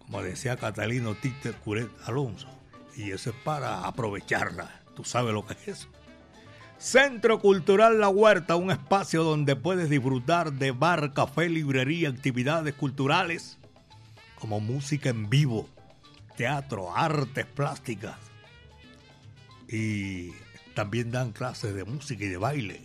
como 0.00 0.22
decía 0.22 0.58
Catalino 0.58 1.14
Tite 1.14 1.54
Curet 1.54 1.88
Alonso. 2.04 2.48
Y 2.94 3.12
eso 3.12 3.30
es 3.30 3.36
para 3.36 3.86
aprovecharla. 3.86 4.82
Tú 4.94 5.04
sabes 5.04 5.32
lo 5.32 5.46
que 5.46 5.54
es 5.54 5.68
eso. 5.68 5.88
Centro 6.76 7.38
Cultural 7.38 7.98
La 7.98 8.10
Huerta, 8.10 8.56
un 8.56 8.70
espacio 8.70 9.24
donde 9.24 9.56
puedes 9.56 9.88
disfrutar 9.88 10.52
de 10.52 10.72
bar, 10.72 11.14
café, 11.14 11.48
librería, 11.48 12.10
actividades 12.10 12.74
culturales, 12.74 13.56
como 14.38 14.60
música 14.60 15.08
en 15.08 15.30
vivo 15.30 15.66
teatro, 16.38 16.96
artes 16.96 17.44
plásticas 17.46 18.16
y 19.68 20.30
también 20.72 21.10
dan 21.10 21.32
clases 21.32 21.74
de 21.74 21.84
música 21.84 22.24
y 22.24 22.28
de 22.28 22.36
baile. 22.36 22.80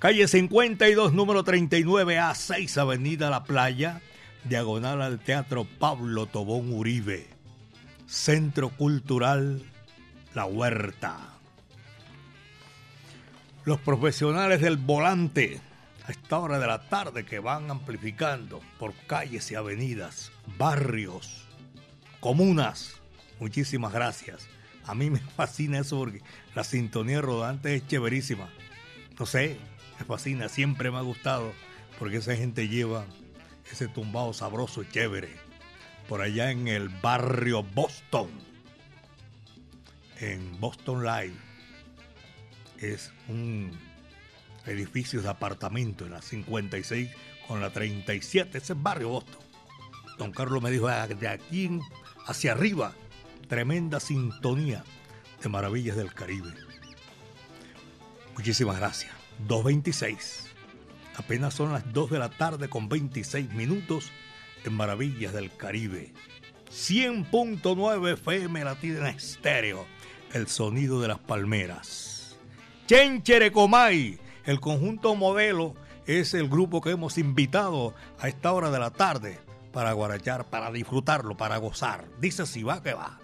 Calle 0.00 0.26
52, 0.26 1.12
número 1.12 1.44
39A, 1.44 2.34
6, 2.34 2.78
Avenida 2.78 3.30
La 3.30 3.44
Playa, 3.44 4.00
diagonal 4.42 5.02
al 5.02 5.20
Teatro 5.20 5.68
Pablo 5.78 6.26
Tobón 6.26 6.72
Uribe. 6.72 7.28
Centro 8.08 8.70
Cultural 8.70 9.62
La 10.34 10.46
Huerta. 10.46 11.34
Los 13.64 13.78
profesionales 13.78 14.62
del 14.62 14.78
volante 14.78 15.60
a 16.08 16.10
esta 16.10 16.40
hora 16.40 16.58
de 16.58 16.66
la 16.66 16.88
tarde 16.88 17.24
que 17.24 17.38
van 17.38 17.70
amplificando 17.70 18.60
por 18.80 18.94
calles 19.06 19.48
y 19.52 19.54
avenidas, 19.54 20.32
barrios, 20.58 21.39
comunas. 22.20 23.00
Muchísimas 23.38 23.92
gracias. 23.92 24.46
A 24.84 24.94
mí 24.94 25.10
me 25.10 25.18
fascina 25.36 25.80
eso 25.80 25.98
porque 25.98 26.22
la 26.54 26.64
sintonía 26.64 27.20
rodante 27.20 27.74
es 27.74 27.86
chéverísima. 27.86 28.48
No 29.18 29.26
sé, 29.26 29.56
me 29.98 30.04
fascina, 30.04 30.48
siempre 30.48 30.90
me 30.90 30.98
ha 30.98 31.02
gustado 31.02 31.52
porque 31.98 32.18
esa 32.18 32.34
gente 32.36 32.68
lleva 32.68 33.04
ese 33.70 33.88
tumbado 33.88 34.32
sabroso 34.32 34.82
y 34.82 34.88
chévere 34.88 35.28
por 36.08 36.22
allá 36.22 36.50
en 36.50 36.66
el 36.66 36.88
barrio 36.88 37.62
Boston, 37.62 38.28
en 40.18 40.58
Boston 40.58 41.04
Live. 41.04 41.36
Es 42.78 43.12
un 43.28 43.70
edificio 44.66 45.22
de 45.22 45.28
apartamento 45.28 46.06
en 46.06 46.12
la 46.12 46.22
56 46.22 47.10
con 47.46 47.60
la 47.60 47.70
37, 47.70 48.58
ese 48.58 48.72
es 48.72 48.82
barrio 48.82 49.10
Boston. 49.10 49.40
Don 50.18 50.32
Carlos 50.32 50.62
me 50.62 50.70
dijo, 50.70 50.88
ah, 50.88 51.06
de 51.06 51.28
aquí 51.28 51.70
hacia 52.30 52.52
arriba, 52.52 52.94
tremenda 53.48 53.98
sintonía 53.98 54.84
de 55.42 55.48
maravillas 55.48 55.96
del 55.96 56.14
Caribe. 56.14 56.54
Muchísimas 58.36 58.78
gracias. 58.78 59.12
226. 59.48 60.46
Apenas 61.16 61.54
son 61.54 61.72
las 61.72 61.92
2 61.92 62.10
de 62.10 62.18
la 62.20 62.30
tarde 62.30 62.68
con 62.68 62.88
26 62.88 63.52
minutos 63.54 64.12
en 64.64 64.74
Maravillas 64.74 65.32
del 65.32 65.54
Caribe. 65.56 66.12
100.9 66.70 68.12
FM 68.12 68.62
Latina 68.64 69.10
Estéreo. 69.10 69.84
El 70.32 70.46
sonido 70.46 71.00
de 71.00 71.08
las 71.08 71.18
palmeras. 71.18 72.38
Chencherecomay. 72.86 74.20
El 74.44 74.60
conjunto 74.60 75.16
modelo 75.16 75.74
es 76.06 76.34
el 76.34 76.48
grupo 76.48 76.80
que 76.80 76.90
hemos 76.90 77.18
invitado 77.18 77.92
a 78.20 78.28
esta 78.28 78.52
hora 78.52 78.70
de 78.70 78.78
la 78.78 78.90
tarde 78.90 79.49
para 79.72 79.92
guarachar, 79.92 80.44
para 80.44 80.70
disfrutarlo, 80.70 81.36
para 81.36 81.56
gozar. 81.58 82.04
Dice 82.18 82.46
si 82.46 82.62
va 82.62 82.82
que 82.82 82.94
va. 82.94 83.18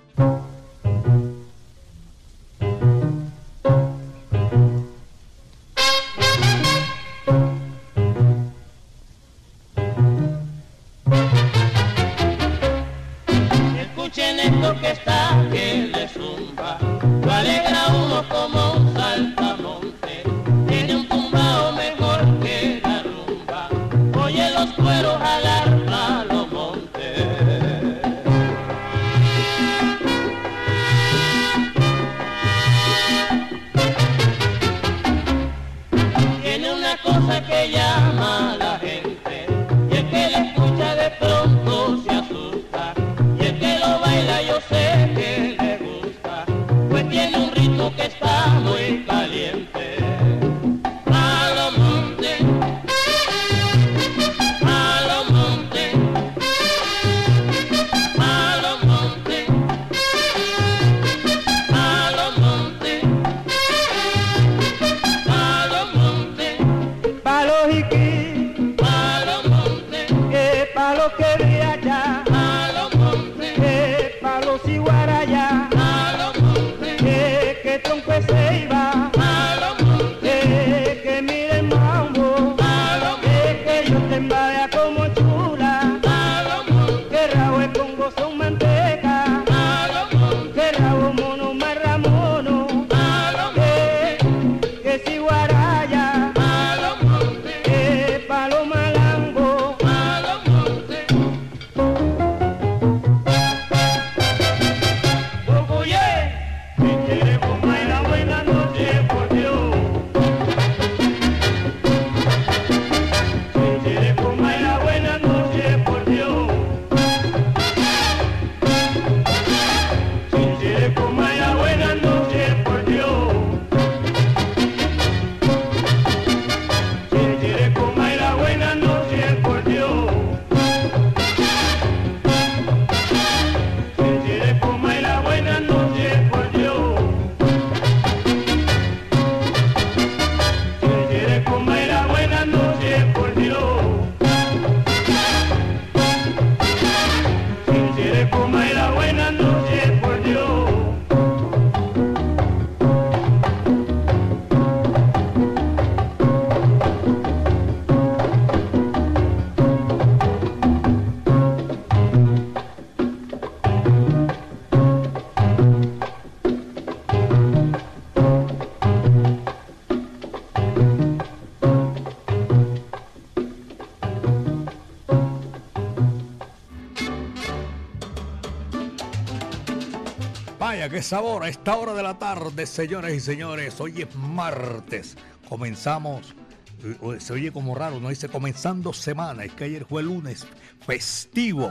Qué 180.97 181.03
sabor 181.03 181.45
a 181.45 181.51
esta 181.51 181.77
hora 181.77 181.93
de 181.93 182.03
la 182.03 182.19
tarde, 182.19 182.65
señores 182.65 183.15
y 183.15 183.21
señores. 183.21 183.79
Hoy 183.83 184.01
es 184.01 184.17
martes. 184.17 185.15
Comenzamos, 185.47 186.35
eh, 186.83 187.21
se 187.21 187.35
oye 187.35 187.53
como 187.53 187.75
raro, 187.75 188.01
no 188.01 188.09
dice 188.09 188.31
comenzando 188.31 188.95
semana. 188.95 189.45
Es 189.45 189.53
que 189.53 189.65
ayer 189.65 189.85
fue 189.85 190.03
lunes 190.03 190.47
festivo. 190.87 191.71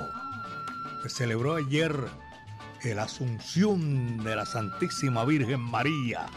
Se 1.02 1.10
celebró 1.10 1.56
ayer 1.56 1.98
la 2.84 3.02
Asunción 3.02 4.24
de 4.24 4.36
la 4.36 4.46
Santísima 4.46 5.26
Virgen 5.26 5.60
María. 5.60 6.28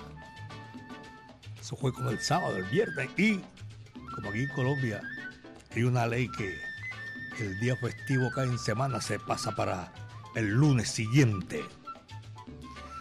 Eso 1.61 1.77
fue 1.77 1.93
como 1.93 2.09
el 2.09 2.21
sábado, 2.21 2.57
el 2.57 2.65
viernes. 2.71 3.11
Y 3.19 3.43
como 4.15 4.31
aquí 4.31 4.45
en 4.45 4.55
Colombia 4.55 5.03
hay 5.77 5.83
una 5.83 6.07
ley 6.07 6.27
que 6.39 6.59
el 7.39 7.61
día 7.61 7.77
festivo 7.77 8.31
cae 8.35 8.47
en 8.47 8.59
semana 8.59 9.03
se 9.03 9.19
pasa 9.19 9.55
para 9.55 9.93
el 10.35 10.49
lunes 10.49 10.89
siguiente. 10.89 11.63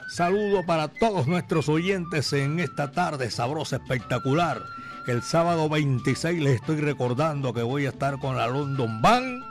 Saludo 0.07 0.65
para 0.65 0.87
todos 0.87 1.27
nuestros 1.27 1.67
oyentes 1.67 2.31
en 2.31 2.61
esta 2.61 2.91
tarde 2.91 3.29
sabrosa, 3.29 3.75
espectacular. 3.75 4.63
el 5.05 5.21
sábado 5.21 5.67
26 5.67 6.41
les 6.41 6.55
estoy 6.55 6.77
recordando 6.77 7.53
que 7.53 7.61
voy 7.61 7.85
a 7.85 7.89
estar 7.89 8.17
con 8.17 8.37
la 8.37 8.47
London 8.47 9.01
Band, 9.01 9.43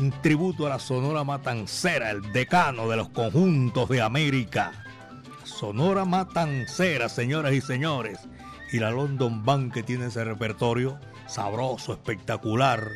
un 0.00 0.10
tributo 0.22 0.66
a 0.66 0.70
la 0.70 0.78
Sonora 0.80 1.22
Matancera, 1.22 2.10
el 2.10 2.32
decano 2.32 2.88
de 2.88 2.96
los 2.96 3.10
conjuntos 3.10 3.88
de 3.88 4.02
América. 4.02 4.72
Sonora 5.44 6.04
Matancera, 6.04 7.08
señoras 7.08 7.52
y 7.52 7.60
señores. 7.60 8.18
Y 8.72 8.80
la 8.80 8.90
London 8.90 9.44
Band 9.44 9.72
que 9.72 9.84
tiene 9.84 10.06
ese 10.06 10.24
repertorio 10.24 10.98
sabroso, 11.28 11.92
espectacular. 11.92 12.90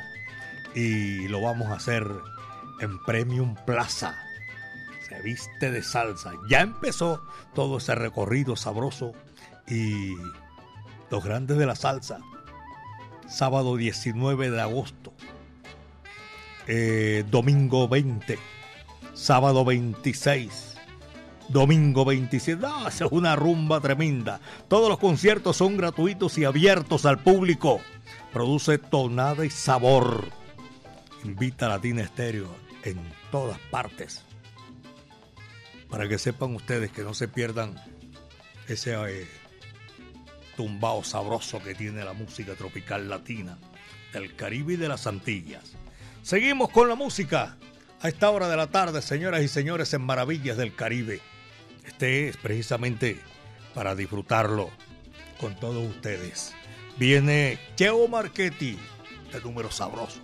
Y 0.74 1.28
lo 1.28 1.40
vamos 1.40 1.68
a 1.68 1.74
hacer 1.74 2.04
en 2.80 2.98
Premium 3.04 3.54
Plaza. 3.64 4.29
Viste 5.22 5.70
de 5.70 5.82
salsa. 5.82 6.32
Ya 6.48 6.60
empezó 6.60 7.22
todo 7.54 7.78
ese 7.78 7.94
recorrido 7.94 8.56
sabroso 8.56 9.12
y 9.68 10.14
los 11.10 11.24
grandes 11.24 11.58
de 11.58 11.66
la 11.66 11.76
salsa. 11.76 12.18
Sábado 13.28 13.76
19 13.76 14.50
de 14.50 14.60
agosto. 14.60 15.12
Eh, 16.66 17.24
domingo 17.30 17.88
20. 17.88 18.38
Sábado 19.14 19.64
26 19.64 20.70
domingo 21.50 22.04
27. 22.04 22.62
No, 22.62 22.88
es 22.88 23.00
una 23.10 23.36
rumba 23.36 23.80
tremenda. 23.80 24.40
Todos 24.68 24.88
los 24.88 24.98
conciertos 24.98 25.56
son 25.56 25.76
gratuitos 25.76 26.38
y 26.38 26.44
abiertos 26.44 27.06
al 27.06 27.18
público. 27.18 27.80
Produce 28.32 28.78
tonada 28.78 29.44
y 29.44 29.50
sabor. 29.50 30.28
Invita 31.24 31.66
a 31.66 31.70
Latina 31.70 32.02
Estéreo 32.02 32.48
en 32.84 32.98
todas 33.30 33.58
partes. 33.70 34.24
Para 35.90 36.08
que 36.08 36.18
sepan 36.18 36.54
ustedes 36.54 36.92
que 36.92 37.02
no 37.02 37.14
se 37.14 37.28
pierdan 37.28 37.74
ese 38.68 38.94
eh, 38.94 39.26
tumbao 40.56 41.02
sabroso 41.02 41.62
que 41.62 41.74
tiene 41.74 42.04
la 42.04 42.12
música 42.12 42.54
tropical 42.54 43.08
latina 43.08 43.58
del 44.12 44.34
Caribe 44.36 44.74
y 44.74 44.76
de 44.76 44.88
las 44.88 45.06
Antillas. 45.06 45.72
Seguimos 46.22 46.70
con 46.70 46.88
la 46.88 46.94
música 46.94 47.56
a 48.00 48.08
esta 48.08 48.30
hora 48.30 48.48
de 48.48 48.56
la 48.56 48.68
tarde, 48.68 49.02
señoras 49.02 49.42
y 49.42 49.48
señores, 49.48 49.92
en 49.94 50.02
Maravillas 50.02 50.56
del 50.56 50.74
Caribe. 50.74 51.20
Este 51.84 52.28
es 52.28 52.36
precisamente 52.36 53.20
para 53.74 53.94
disfrutarlo 53.94 54.70
con 55.38 55.58
todos 55.58 55.88
ustedes. 55.88 56.52
Viene 56.98 57.58
Cheo 57.76 58.06
Marchetti, 58.08 58.78
el 59.32 59.42
número 59.42 59.70
sabroso. 59.70 60.20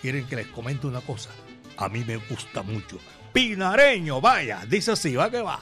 ¿Quieren 0.00 0.26
que 0.26 0.36
les 0.36 0.46
comente 0.48 0.86
una 0.86 1.00
cosa? 1.00 1.30
A 1.76 1.88
mí 1.88 2.04
me 2.04 2.16
gusta 2.16 2.62
mucho. 2.62 2.98
Pinareño, 3.34 4.20
vaya, 4.20 4.64
dice 4.64 4.92
así, 4.92 5.16
va 5.16 5.28
que 5.28 5.42
va. 5.42 5.58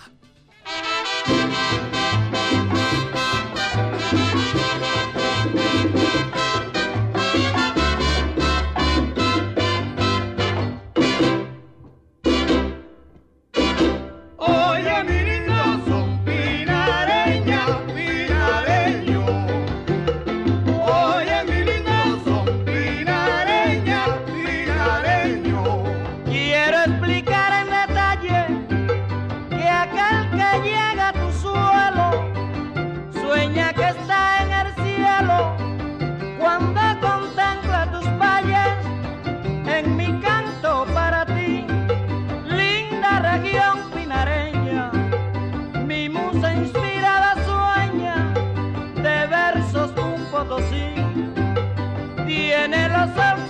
corazón 53.02 53.41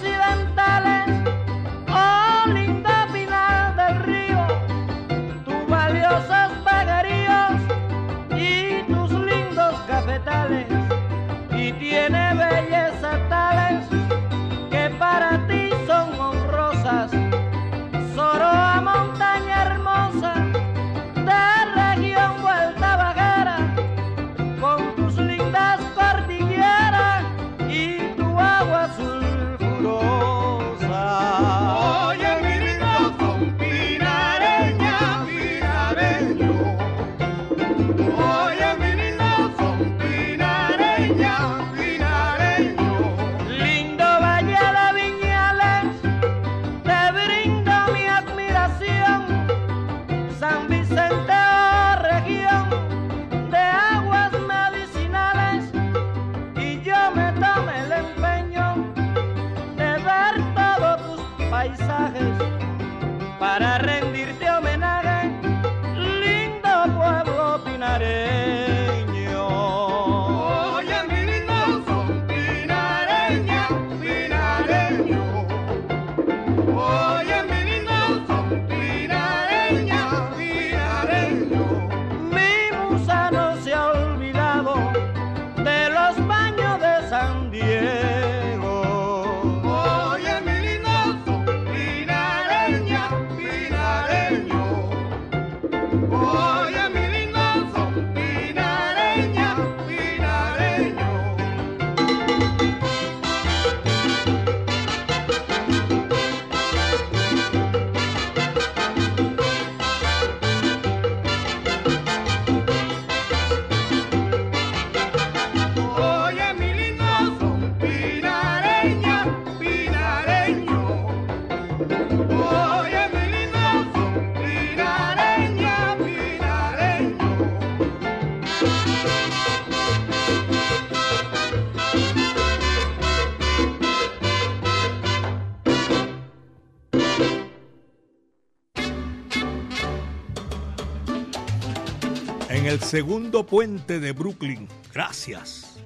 segundo 142.92 143.46
puente 143.46 144.00
de 144.00 144.12
Brooklyn. 144.12 144.68
Gracias. 144.92 145.78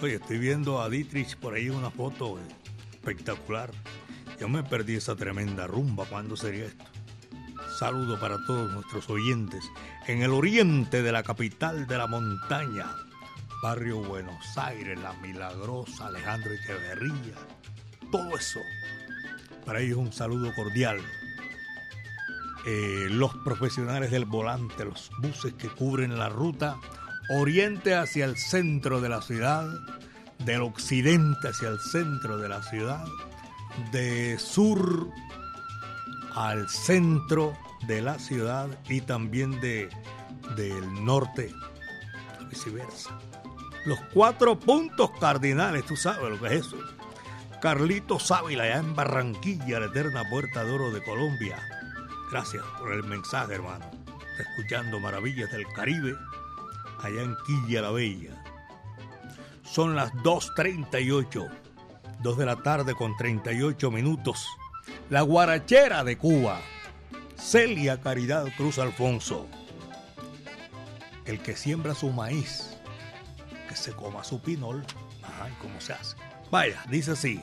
Oye, 0.00 0.14
estoy 0.14 0.38
viendo 0.38 0.80
a 0.80 0.88
Dietrich 0.88 1.36
por 1.36 1.52
ahí 1.52 1.68
una 1.68 1.90
foto 1.90 2.38
espectacular. 2.92 3.70
Yo 4.40 4.48
me 4.48 4.62
perdí 4.62 4.94
esa 4.94 5.14
tremenda 5.14 5.66
rumba. 5.66 6.06
¿Cuándo 6.06 6.34
sería 6.34 6.64
esto? 6.64 6.86
Saludo 7.78 8.18
para 8.18 8.38
todos 8.46 8.72
nuestros 8.72 9.10
oyentes 9.10 9.64
en 10.06 10.22
el 10.22 10.30
oriente 10.30 11.02
de 11.02 11.12
la 11.12 11.22
capital 11.22 11.86
de 11.86 11.98
la 11.98 12.06
montaña. 12.06 12.86
barrio 13.62 13.98
Buenos 13.98 14.56
Aires, 14.56 14.98
La 14.98 15.12
Milagrosa, 15.12 16.06
Alejandro 16.06 16.52
Echeverría, 16.54 17.36
todo 18.10 18.34
eso. 18.34 18.60
Para 19.66 19.80
ellos 19.80 19.98
un 19.98 20.10
saludo 20.10 20.54
cordial. 20.54 21.02
Eh, 22.68 23.06
los 23.10 23.32
profesionales 23.36 24.10
del 24.10 24.24
volante, 24.24 24.84
los 24.84 25.12
buses 25.18 25.54
que 25.54 25.68
cubren 25.68 26.18
la 26.18 26.28
ruta 26.28 26.76
oriente 27.30 27.94
hacia 27.94 28.24
el 28.24 28.36
centro 28.36 29.00
de 29.00 29.08
la 29.08 29.22
ciudad, 29.22 29.68
del 30.44 30.62
occidente 30.62 31.48
hacia 31.48 31.68
el 31.68 31.78
centro 31.78 32.38
de 32.38 32.48
la 32.48 32.64
ciudad, 32.64 33.04
de 33.92 34.36
sur 34.40 35.08
al 36.34 36.68
centro 36.68 37.56
de 37.86 38.02
la 38.02 38.18
ciudad 38.18 38.68
y 38.88 39.00
también 39.00 39.60
de, 39.60 39.88
del 40.56 41.04
norte, 41.04 41.54
viceversa. 42.50 43.16
Los 43.84 44.00
cuatro 44.12 44.58
puntos 44.58 45.10
cardinales, 45.20 45.84
tú 45.86 45.94
sabes 45.94 46.28
lo 46.28 46.40
que 46.40 46.46
es 46.56 46.66
eso. 46.66 46.76
Carlito 47.62 48.18
Ávila, 48.30 48.64
allá 48.64 48.78
en 48.78 48.96
Barranquilla, 48.96 49.78
la 49.78 49.86
eterna 49.86 50.24
puerta 50.28 50.64
de 50.64 50.72
oro 50.72 50.90
de 50.90 51.02
Colombia. 51.04 51.56
Gracias 52.30 52.64
por 52.78 52.92
el 52.92 53.04
mensaje, 53.04 53.54
hermano. 53.54 53.88
escuchando 54.38 54.98
Maravillas 54.98 55.50
del 55.52 55.66
Caribe, 55.68 56.16
allá 57.00 57.22
en 57.22 57.36
Quilla 57.46 57.82
la 57.82 57.90
Bella. 57.90 58.42
Son 59.62 59.94
las 59.94 60.12
2.38, 60.12 61.48
2 62.20 62.38
de 62.38 62.46
la 62.46 62.56
tarde 62.56 62.94
con 62.94 63.16
38 63.16 63.90
minutos. 63.90 64.46
La 65.08 65.22
guarachera 65.22 66.02
de 66.04 66.18
Cuba, 66.18 66.60
Celia 67.36 68.00
Caridad 68.00 68.46
Cruz 68.56 68.78
Alfonso. 68.78 69.46
El 71.24 71.40
que 71.40 71.56
siembra 71.56 71.94
su 71.94 72.10
maíz, 72.10 72.76
que 73.68 73.76
se 73.76 73.92
coma 73.92 74.24
su 74.24 74.40
pinol. 74.40 74.84
Ajá, 75.22 75.48
cómo 75.60 75.80
se 75.80 75.92
hace? 75.92 76.16
Vaya, 76.50 76.82
dice 76.88 77.12
así. 77.12 77.40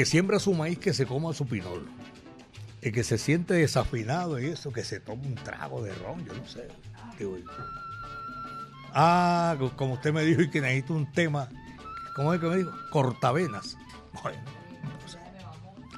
Que 0.00 0.06
siembra 0.06 0.38
su 0.38 0.54
maíz 0.54 0.78
que 0.78 0.94
se 0.94 1.04
coma 1.04 1.34
su 1.34 1.46
pinol. 1.46 1.86
El 2.80 2.90
que 2.90 3.04
se 3.04 3.18
siente 3.18 3.52
desafinado 3.52 4.40
y 4.40 4.46
eso, 4.46 4.72
que 4.72 4.82
se 4.82 4.98
toma 4.98 5.24
un 5.24 5.34
trago 5.34 5.82
de 5.82 5.94
ron, 5.94 6.24
yo 6.24 6.32
no 6.32 6.46
sé. 6.48 6.68
Ah, 8.94 9.58
como 9.76 9.92
usted 9.92 10.10
me 10.14 10.22
dijo 10.22 10.40
y 10.40 10.48
que 10.48 10.62
necesito 10.62 10.94
un 10.94 11.12
tema, 11.12 11.50
¿cómo 12.16 12.32
es 12.32 12.40
que 12.40 12.46
me 12.46 12.56
dijo? 12.56 12.72
Cortavenas. 12.90 13.76
Bueno, 14.22 14.38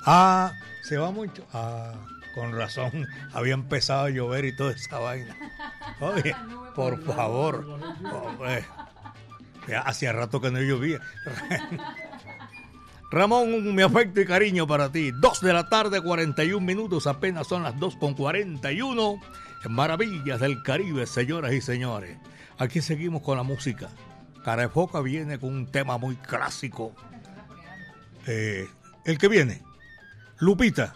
Ah, 0.05 0.53
se 0.82 0.96
va 0.96 1.12
mucho. 1.12 1.46
Ah, 1.53 1.92
con 2.34 2.57
razón, 2.59 3.07
había 3.32 3.55
empezado 3.55 4.07
a 4.07 4.11
llover 4.11 4.46
y 4.46 4.57
toda 4.57 4.72
esa 4.72 4.98
vaina. 4.98 5.36
Oye, 6.00 6.34
por 6.74 7.00
favor. 7.05 7.78
hacía 9.84 10.12
rato 10.12 10.40
que 10.40 10.50
no 10.50 10.61
llovía. 10.61 10.98
Ramón, 13.13 13.75
mi 13.75 13.83
afecto 13.83 14.23
y 14.23 14.25
cariño 14.25 14.67
para 14.67 14.91
ti. 14.91 15.11
Dos 15.11 15.43
de 15.43 15.53
la 15.53 15.69
tarde, 15.69 16.01
41 16.01 16.65
minutos, 16.65 17.07
apenas 17.07 17.47
son 17.47 17.63
las 17.63 17.79
dos 17.79 17.95
con 17.97 18.15
41. 18.15 19.21
En 19.65 19.73
Maravillas 19.73 20.41
del 20.41 20.63
Caribe, 20.63 21.07
señoras 21.07 21.53
y 21.53 21.61
señores. 21.61 22.17
Aquí 22.57 22.81
seguimos 22.81 23.21
con 23.21 23.37
la 23.37 23.43
música. 23.43 23.91
Carefoca 24.43 25.03
viene 25.03 25.39
con 25.39 25.55
un 25.55 25.67
tema 25.67 25.99
muy 25.99 26.17
clásico. 26.17 26.95
Eh, 28.27 28.67
el 29.05 29.19
que 29.19 29.29
viene, 29.29 29.63
Lupita. 30.39 30.95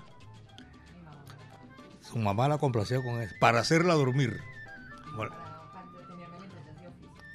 Su 2.01 2.17
mamá 2.17 2.49
la 2.49 2.57
complació 2.57 3.03
con 3.03 3.21
eso, 3.21 3.35
para 3.41 3.61
hacerla 3.61 3.93
dormir. 3.93 4.41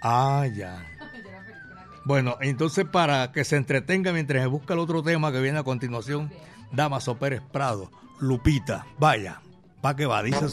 Ah, 0.01 0.47
ya. 0.51 0.90
Bueno, 2.03 2.37
entonces 2.41 2.85
para 2.85 3.31
que 3.31 3.43
se 3.43 3.57
entretenga 3.57 4.11
mientras 4.11 4.41
se 4.41 4.47
busca 4.47 4.73
el 4.73 4.79
otro 4.79 5.03
tema 5.03 5.31
que 5.31 5.39
viene 5.39 5.59
a 5.59 5.63
continuación, 5.63 6.31
Damaso 6.71 7.17
Pérez 7.17 7.41
Prado, 7.51 7.91
Lupita, 8.19 8.85
vaya, 8.97 9.41
va 9.83 9.95
que 9.95 10.05
va, 10.05 10.23
dice. 10.23 10.47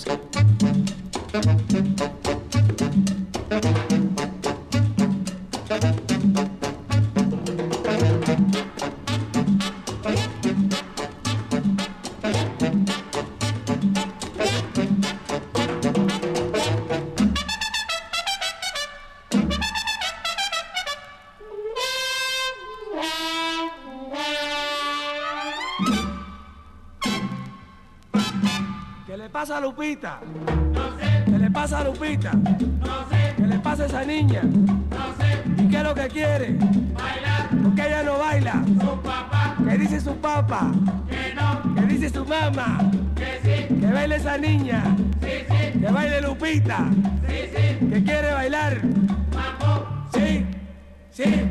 Lupita? 29.79 30.18
No 30.74 30.99
sé. 30.99 31.24
¿Qué 31.24 31.39
le 31.39 31.51
pasa 31.53 31.79
a 31.79 31.85
Lupita? 31.85 32.33
No 32.33 33.09
sé. 33.09 33.35
¿Qué 33.37 33.47
le 33.47 33.59
pasa 33.61 33.85
a 33.85 33.87
esa 33.87 34.05
niña? 34.05 34.43
No 34.43 35.14
sé. 35.16 35.62
¿Y 35.62 35.68
qué 35.68 35.76
es 35.76 35.83
lo 35.85 35.95
que 35.95 36.09
quiere? 36.09 36.57
Bailar. 36.95 37.49
¿Por 37.62 37.74
qué 37.76 37.87
ella 37.87 38.03
no 38.03 38.18
baila? 38.18 38.64
Su 38.66 39.01
papá. 39.01 39.55
¿Qué 39.64 39.79
dice 39.79 40.01
su 40.01 40.16
papá? 40.16 40.72
Que 41.09 41.33
no. 41.33 41.74
¿Qué 41.76 41.83
dice 41.83 42.11
su 42.11 42.24
mamá? 42.24 42.91
Que 43.14 43.68
sí. 43.68 43.74
Que 43.81 43.87
baile 43.87 44.16
esa 44.16 44.37
niña. 44.37 44.83
Que 45.20 45.89
baile 45.93 46.22
Lupita. 46.22 46.89
Sí. 47.29 47.87
Que 47.89 48.03
quiere 48.03 48.33
bailar. 48.33 48.81
Mambo. 49.33 49.87
Sí. 50.12 50.45
Sí. 51.12 51.47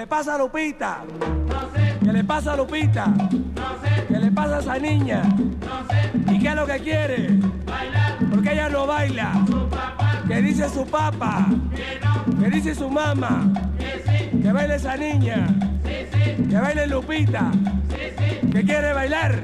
Le 0.00 0.06
pasa 0.06 0.34
a 0.34 0.38
Lupita? 0.38 1.04
No 1.46 1.60
sé. 1.74 1.98
¿Qué 2.02 2.10
le 2.10 2.24
pasa 2.24 2.54
a 2.54 2.56
Lupita? 2.56 3.06
No 3.08 3.68
sé. 3.82 4.06
¿Qué 4.08 4.18
le 4.18 4.30
pasa 4.30 4.56
a 4.56 4.60
esa 4.60 4.78
niña? 4.78 5.22
No 5.24 5.86
sé. 5.90 6.32
¿Y 6.32 6.38
qué 6.38 6.48
es 6.48 6.54
lo 6.54 6.66
que 6.66 6.78
quiere? 6.78 7.28
Bailar. 7.66 8.16
¿Por 8.30 8.42
qué 8.42 8.52
ella 8.52 8.70
no 8.70 8.86
baila? 8.86 9.44
Su 9.46 9.68
papá. 9.68 10.22
¿Qué 10.26 10.40
dice 10.40 10.70
su 10.70 10.86
papá? 10.86 11.46
Que 11.76 12.00
no. 12.02 12.40
¿Qué 12.40 12.48
dice 12.48 12.74
su 12.74 12.88
mamá? 12.88 13.52
Que 13.78 14.02
sí. 14.06 14.42
Que 14.42 14.52
baile 14.52 14.76
esa 14.76 14.96
niña. 14.96 15.46
Sí, 15.84 15.92
sí. 16.10 16.48
Que 16.48 16.56
baile 16.56 16.86
Lupita. 16.86 17.52
Sí, 17.90 18.40
sí. 18.40 18.50
¿Que 18.52 18.64
quiere 18.64 18.94
bailar? 18.94 19.38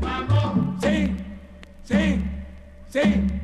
Vamos. 0.00 0.80
Sí. 0.80 1.14
Sí. 1.84 2.24
Sí. 2.88 3.37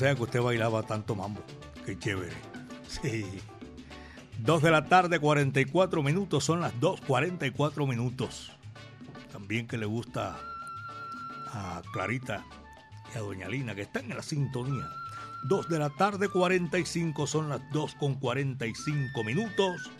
Sabía 0.00 0.14
que 0.14 0.22
usted 0.22 0.40
bailaba 0.40 0.82
tanto 0.82 1.14
mambo. 1.14 1.42
Qué 1.84 1.98
chévere. 1.98 2.32
Sí. 2.88 3.26
Dos 4.38 4.62
de 4.62 4.70
la 4.70 4.86
tarde, 4.86 5.20
44 5.20 6.02
minutos. 6.02 6.42
Son 6.42 6.62
las 6.62 6.72
2.44 6.80 7.86
minutos. 7.86 8.50
También 9.30 9.68
que 9.68 9.76
le 9.76 9.84
gusta 9.84 10.38
a 11.52 11.82
Clarita 11.92 12.46
y 13.14 13.18
a 13.18 13.20
Doña 13.20 13.48
Lina, 13.48 13.74
que 13.74 13.82
están 13.82 14.10
en 14.10 14.16
la 14.16 14.22
sintonía. 14.22 14.88
2 15.44 15.68
de 15.68 15.78
la 15.78 15.90
tarde, 15.90 16.30
45. 16.30 17.26
Son 17.26 17.50
las 17.50 17.60
2 17.70 17.94
con 17.96 18.14
45 18.14 19.22
minutos. 19.22 19.90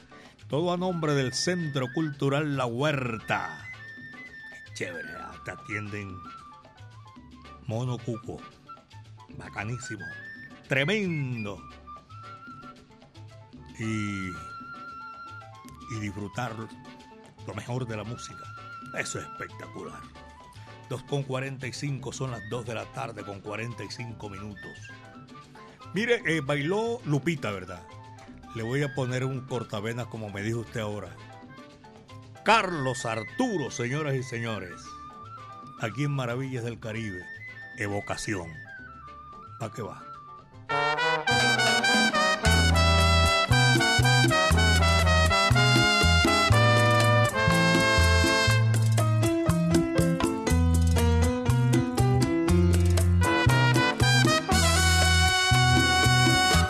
Todo 0.48 0.72
a 0.72 0.78
nombre 0.78 1.12
del 1.12 1.34
Centro 1.34 1.88
Cultural 1.94 2.56
La 2.56 2.64
Huerta. 2.64 3.66
Qué 4.64 4.74
chévere. 4.74 5.10
Te 5.44 5.50
atienden 5.50 6.16
mono 7.66 7.98
cuco. 7.98 8.40
Bacanísimo. 9.40 10.04
Tremendo. 10.68 11.58
Y, 13.78 14.28
y 15.90 16.00
disfrutar 16.00 16.54
lo 17.46 17.54
mejor 17.54 17.86
de 17.86 17.96
la 17.96 18.04
música. 18.04 18.44
Eso 18.98 19.18
es 19.18 19.24
espectacular. 19.24 20.00
2 20.90 21.02
con 21.04 21.22
45 21.22 22.12
son 22.12 22.32
las 22.32 22.42
2 22.50 22.66
de 22.66 22.74
la 22.74 22.84
tarde 22.92 23.24
con 23.24 23.40
45 23.40 24.28
minutos. 24.28 24.70
Mire, 25.94 26.22
eh, 26.26 26.40
bailó 26.40 27.00
Lupita, 27.04 27.50
¿verdad? 27.50 27.82
Le 28.54 28.62
voy 28.62 28.82
a 28.82 28.94
poner 28.94 29.24
un 29.24 29.40
cortavenas 29.42 30.06
como 30.06 30.28
me 30.30 30.42
dijo 30.42 30.60
usted 30.60 30.80
ahora. 30.80 31.16
Carlos 32.44 33.06
Arturo, 33.06 33.70
señoras 33.70 34.14
y 34.14 34.22
señores. 34.22 34.82
Aquí 35.80 36.04
en 36.04 36.10
Maravillas 36.10 36.64
del 36.64 36.80
Caribe. 36.80 37.24
Evocación. 37.78 38.50
¿Para 39.60 39.72
qué 39.74 39.82
va? 39.82 40.02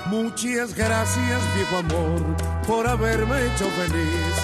Muchas 0.07 0.75
gracias, 0.75 1.55
viejo 1.55 1.77
amor, 1.77 2.21
por 2.67 2.89
haberme 2.89 3.47
hecho 3.47 3.67
feliz 3.67 4.35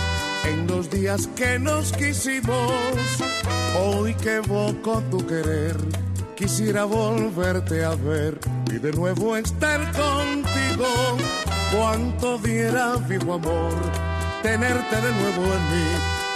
en 0.45 0.69
los 0.69 0.89
días 0.89 1.27
que 1.35 1.59
nos 1.59 1.93
quisimos. 1.93 2.71
Hoy 3.77 4.15
que 4.15 4.37
evoco 4.37 5.03
tu 5.11 5.27
querer, 5.27 5.77
quisiera 6.37 6.85
volverte 6.85 7.83
a 7.83 7.95
ver 7.95 8.39
y 8.71 8.79
de 8.79 8.93
nuevo 8.93 9.37
estar 9.37 9.81
contigo. 9.93 11.17
Cuánto 11.75 12.39
diera, 12.39 12.97
viejo 13.09 13.35
amor, 13.35 13.75
tenerte 14.43 14.97
de 14.97 15.13
nuevo 15.13 15.45
en 15.45 15.71
mí, 15.73 15.89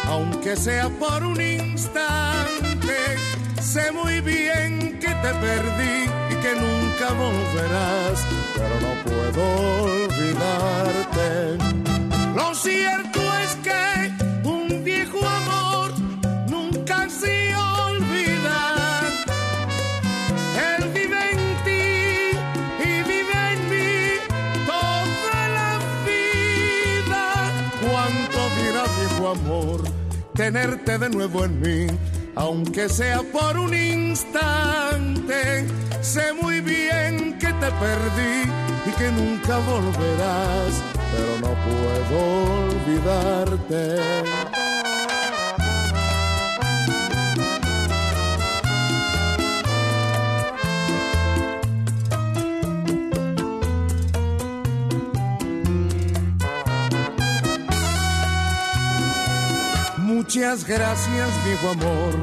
aunque 0.07 0.57
sea 0.57 0.89
por 0.89 1.23
un 1.23 1.41
instante. 1.41 2.97
Sé 3.61 3.93
muy 3.93 4.21
bien 4.23 4.99
que 4.99 5.09
te 5.09 5.35
perdí 5.35 6.11
y 6.31 6.35
que 6.43 6.55
nunca 6.55 7.13
volverás, 7.13 8.25
pero 8.57 8.81
no 8.81 8.95
puedo 9.05 9.43
olvidarte. 9.85 11.59
Lo 12.35 12.55
cierto 12.55 13.21
es 13.45 13.55
que 13.57 14.20
tenerte 30.41 30.97
de 30.97 31.11
nuevo 31.11 31.45
en 31.45 31.61
mí, 31.61 31.87
aunque 32.35 32.89
sea 32.89 33.21
por 33.31 33.59
un 33.59 33.75
instante. 33.75 35.67
Sé 36.01 36.33
muy 36.33 36.63
bien 36.63 37.39
que 37.39 37.49
te 37.49 37.71
perdí 37.85 38.51
y 38.87 38.91
que 38.97 39.13
nunca 39.13 39.59
volverás, 39.59 40.83
pero 41.13 41.31
no 41.43 41.53
puedo 41.69 42.17
olvidarte. 42.71 44.01
Muchas 60.41 60.67
gracias, 60.67 61.45
viejo 61.45 61.69
amor, 61.69 62.15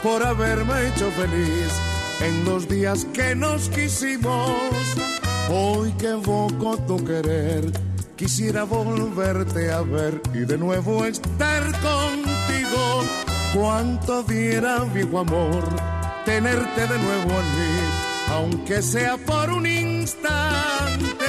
por 0.00 0.24
haberme 0.24 0.86
hecho 0.86 1.10
feliz 1.10 1.72
en 2.20 2.44
los 2.44 2.68
días 2.68 3.04
que 3.12 3.34
nos 3.34 3.68
quisimos. 3.68 4.54
Hoy 5.50 5.90
que 5.94 6.10
evoco 6.10 6.76
tu 6.86 7.04
querer, 7.04 7.72
quisiera 8.14 8.62
volverte 8.62 9.72
a 9.72 9.80
ver 9.80 10.22
y 10.32 10.44
de 10.44 10.56
nuevo 10.56 11.04
estar 11.04 11.64
contigo. 11.80 13.02
Cuánto 13.52 14.22
diera, 14.22 14.84
viejo 14.94 15.18
amor, 15.18 15.64
tenerte 16.24 16.80
de 16.80 16.98
nuevo 17.00 17.30
en 17.32 17.58
mí, 17.58 17.80
aunque 18.30 18.82
sea 18.82 19.16
por 19.16 19.50
un 19.50 19.66
instante. 19.66 21.24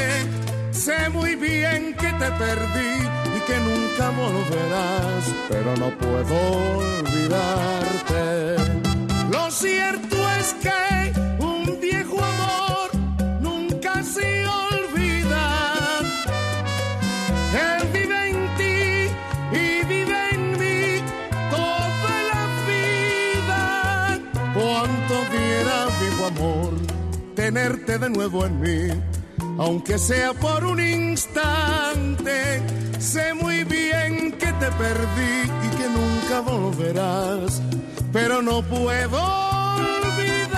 Sé 0.85 1.09
muy 1.09 1.33
bien 1.33 1.95
que 1.95 2.13
te 2.13 2.31
perdí 2.43 2.93
y 3.35 3.39
que 3.47 3.57
nunca 3.59 4.11
volverás, 4.11 5.33
pero 5.49 5.75
no 5.77 5.89
puedo 5.97 6.35
olvidarte. 6.77 8.55
Lo 9.31 9.49
cierto 9.49 10.15
es 10.39 10.53
que 10.61 11.11
un 11.39 11.79
viejo 11.81 12.23
amor 12.23 12.91
nunca 13.41 14.03
se 14.03 14.45
olvida. 14.45 16.01
Él 17.65 17.87
vive 17.91 18.29
en 18.29 18.47
ti 18.59 19.09
y 19.57 19.83
vive 19.87 20.19
en 20.33 20.51
mí 20.51 21.01
toda 21.49 22.15
la 22.31 22.43
vida. 22.69 23.61
Cuánto 24.53 25.15
diera, 25.31 25.87
viejo 25.99 26.25
amor, 26.27 26.73
tenerte 27.33 27.97
de 27.97 28.09
nuevo 28.11 28.45
en 28.45 28.59
mí 28.59 29.14
aunque 29.57 29.97
sea 29.97 30.33
por 30.33 30.65
un 30.65 30.79
instante. 30.79 32.61
Sé 32.99 33.33
muy 33.33 33.63
bien 33.63 34.31
que 34.33 34.47
te 34.47 34.71
perdí 34.71 35.43
y 35.63 35.69
que 35.77 35.89
nunca 35.89 36.39
volverás, 36.41 37.61
pero 38.11 38.41
no 38.41 38.61
puedo 38.63 39.21
olvidarte. 39.75 40.55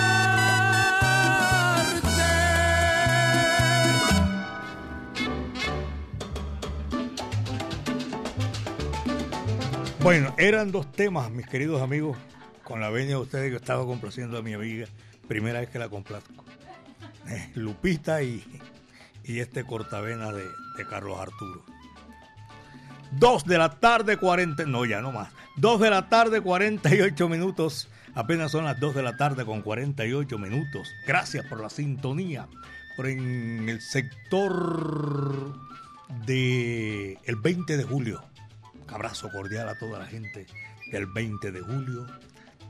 Bueno, 10.02 10.34
eran 10.38 10.72
dos 10.72 10.90
temas, 10.92 11.30
mis 11.30 11.46
queridos 11.46 11.82
amigos, 11.82 12.16
con 12.64 12.80
la 12.80 12.88
veña 12.88 13.10
de 13.10 13.16
ustedes 13.16 13.50
que 13.50 13.56
estaba 13.56 13.84
complaciendo 13.84 14.38
a 14.38 14.42
mi 14.42 14.54
amiga, 14.54 14.86
primera 15.26 15.60
vez 15.60 15.68
que 15.68 15.78
la 15.78 15.88
complazco. 15.88 16.44
Eh, 17.28 17.50
Lupita 17.56 18.22
y, 18.22 18.42
y 19.28 19.40
este 19.40 19.64
cortavena 19.64 20.32
de, 20.32 20.48
Carlos 20.88 21.18
Arturo. 21.20 21.62
Dos 23.12 23.44
de 23.44 23.58
la 23.58 23.78
tarde, 23.78 24.16
40, 24.16 24.64
no 24.64 24.84
ya 24.86 25.00
no 25.00 25.12
más. 25.12 25.28
Dos 25.56 25.80
de 25.80 25.90
la 25.90 26.08
tarde, 26.08 26.40
48 26.40 27.28
minutos. 27.28 27.88
Apenas 28.14 28.50
son 28.50 28.64
las 28.64 28.80
dos 28.80 28.94
de 28.94 29.02
la 29.02 29.16
tarde 29.16 29.44
con 29.44 29.60
48 29.62 30.38
minutos. 30.38 30.88
Gracias 31.06 31.44
por 31.46 31.60
la 31.60 31.68
sintonía. 31.68 32.48
Por 32.96 33.06
en 33.06 33.68
el 33.68 33.80
sector 33.80 35.54
de 36.26 37.18
el 37.24 37.36
20 37.36 37.76
de 37.76 37.84
julio. 37.84 38.24
Un 38.86 38.94
abrazo 38.94 39.30
cordial 39.30 39.68
a 39.68 39.78
toda 39.78 39.98
la 39.98 40.06
gente 40.06 40.46
del 40.90 41.06
20 41.06 41.52
de 41.52 41.60
julio, 41.60 42.06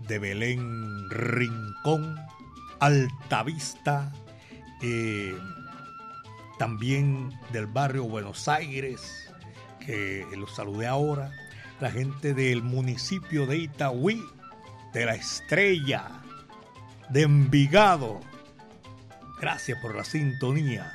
de 0.08 0.18
Belén 0.18 1.08
Rincón, 1.10 2.16
Altavista, 2.80 4.12
eh, 4.82 5.36
también 6.58 7.32
del 7.52 7.66
barrio 7.66 8.04
Buenos 8.04 8.48
Aires, 8.48 9.32
que 9.78 10.26
los 10.36 10.54
saludé 10.54 10.86
ahora, 10.86 11.32
la 11.80 11.90
gente 11.90 12.34
del 12.34 12.62
municipio 12.62 13.46
de 13.46 13.58
Itagüí, 13.58 14.22
de 14.92 15.06
La 15.06 15.14
Estrella, 15.14 16.10
de 17.08 17.22
Envigado. 17.22 18.20
Gracias 19.40 19.80
por 19.80 19.94
la 19.94 20.04
sintonía. 20.04 20.92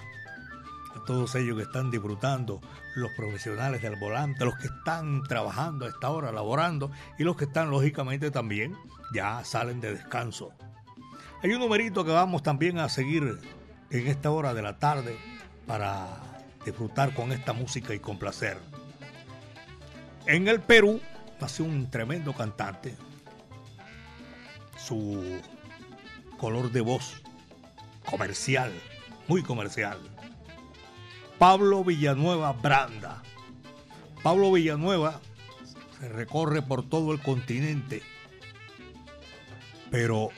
A 0.95 1.05
todos 1.05 1.33
ellos 1.35 1.57
que 1.57 1.63
están 1.63 1.89
disfrutando, 1.89 2.61
los 2.95 3.11
profesionales 3.13 3.81
del 3.81 3.95
volante, 3.95 4.45
los 4.45 4.55
que 4.57 4.67
están 4.67 5.23
trabajando 5.23 5.85
a 5.85 5.89
esta 5.89 6.09
hora, 6.09 6.31
laborando, 6.31 6.91
y 7.17 7.23
los 7.23 7.35
que 7.35 7.45
están 7.45 7.71
lógicamente 7.71 8.29
también 8.29 8.75
ya 9.13 9.43
salen 9.43 9.81
de 9.81 9.93
descanso. 9.93 10.51
Hay 11.41 11.51
un 11.51 11.59
numerito 11.59 12.05
que 12.05 12.11
vamos 12.11 12.43
también 12.43 12.77
a 12.77 12.89
seguir 12.89 13.39
en 13.89 14.07
esta 14.07 14.29
hora 14.29 14.53
de 14.53 14.61
la 14.61 14.77
tarde 14.77 15.17
para 15.65 16.07
disfrutar 16.65 17.13
con 17.13 17.31
esta 17.31 17.53
música 17.53 17.93
y 17.93 17.99
complacer. 17.99 18.57
En 20.25 20.47
el 20.47 20.61
Perú 20.61 21.01
nació 21.39 21.65
un 21.65 21.89
tremendo 21.89 22.33
cantante. 22.33 22.95
Su 24.77 25.41
color 26.37 26.71
de 26.71 26.81
voz 26.81 27.21
comercial, 28.05 28.71
muy 29.27 29.43
comercial. 29.43 29.97
Pablo 31.39 31.83
Villanueva 31.83 32.53
Branda. 32.53 33.21
Pablo 34.21 34.51
Villanueva 34.51 35.19
se 35.99 36.07
recorre 36.07 36.61
por 36.61 36.87
todo 36.87 37.11
el 37.11 37.19
continente, 37.19 38.01
pero 39.91 40.29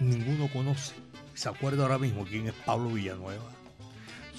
ninguno 0.00 0.48
conoce, 0.52 0.94
se 1.34 1.48
acuerda 1.48 1.84
ahora 1.84 1.98
mismo 1.98 2.24
quién 2.24 2.48
es 2.48 2.54
Pablo 2.54 2.90
Villanueva. 2.90 3.61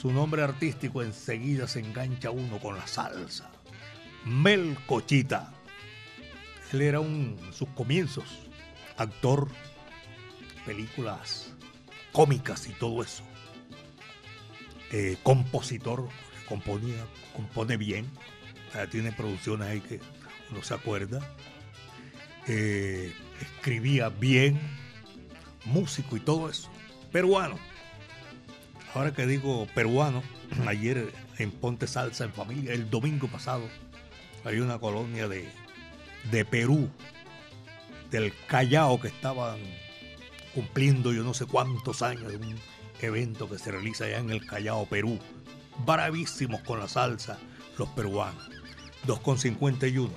Su 0.03 0.11
nombre 0.11 0.41
artístico 0.41 1.01
enseguida 1.01 1.65
se 1.65 1.79
engancha 1.79 2.29
uno 2.29 2.59
con 2.59 2.75
la 2.75 2.85
salsa. 2.85 3.49
Mel 4.25 4.77
Cochita. 4.85 5.53
Él 6.73 6.81
era 6.81 6.99
un, 6.99 7.39
sus 7.53 7.69
comienzos, 7.69 8.25
actor, 8.97 9.47
películas 10.65 11.53
cómicas 12.11 12.67
y 12.67 12.73
todo 12.73 13.01
eso. 13.01 13.23
Eh, 14.91 15.15
compositor, 15.23 16.09
componía, 16.49 17.07
compone 17.33 17.77
bien. 17.77 18.05
Eh, 18.75 18.85
tiene 18.91 19.13
producciones 19.13 19.69
ahí 19.69 19.79
que 19.79 20.01
uno 20.51 20.61
se 20.63 20.73
acuerda. 20.73 21.21
Eh, 22.49 23.15
escribía 23.39 24.09
bien, 24.09 24.59
músico 25.63 26.17
y 26.17 26.19
todo 26.19 26.49
eso. 26.49 26.69
Peruano. 27.13 27.57
Ahora 28.93 29.11
que 29.13 29.25
digo 29.25 29.67
peruano, 29.73 30.23
ayer 30.67 31.11
en 31.37 31.51
Ponte 31.51 31.87
Salsa 31.87 32.25
en 32.25 32.33
Familia, 32.33 32.73
el 32.73 32.89
domingo 32.89 33.27
pasado, 33.27 33.67
hay 34.43 34.59
una 34.59 34.79
colonia 34.79 35.27
de, 35.27 35.49
de 36.31 36.45
Perú, 36.45 36.89
del 38.11 38.33
Callao, 38.47 38.99
que 38.99 39.07
estaban 39.07 39.57
cumpliendo 40.53 41.11
yo 41.11 41.23
no 41.23 41.33
sé 41.33 41.45
cuántos 41.45 42.03
años 42.03 42.31
de 42.31 42.37
un 42.37 42.59
evento 43.01 43.49
que 43.49 43.57
se 43.57 43.71
realiza 43.71 44.05
allá 44.05 44.19
en 44.19 44.29
el 44.29 44.45
Callao, 44.45 44.85
Perú. 44.85 45.19
Bravísimos 45.85 46.61
con 46.61 46.79
la 46.79 46.87
salsa, 46.87 47.39
los 47.77 47.89
peruanos. 47.89 48.49
2,51. 49.07 50.09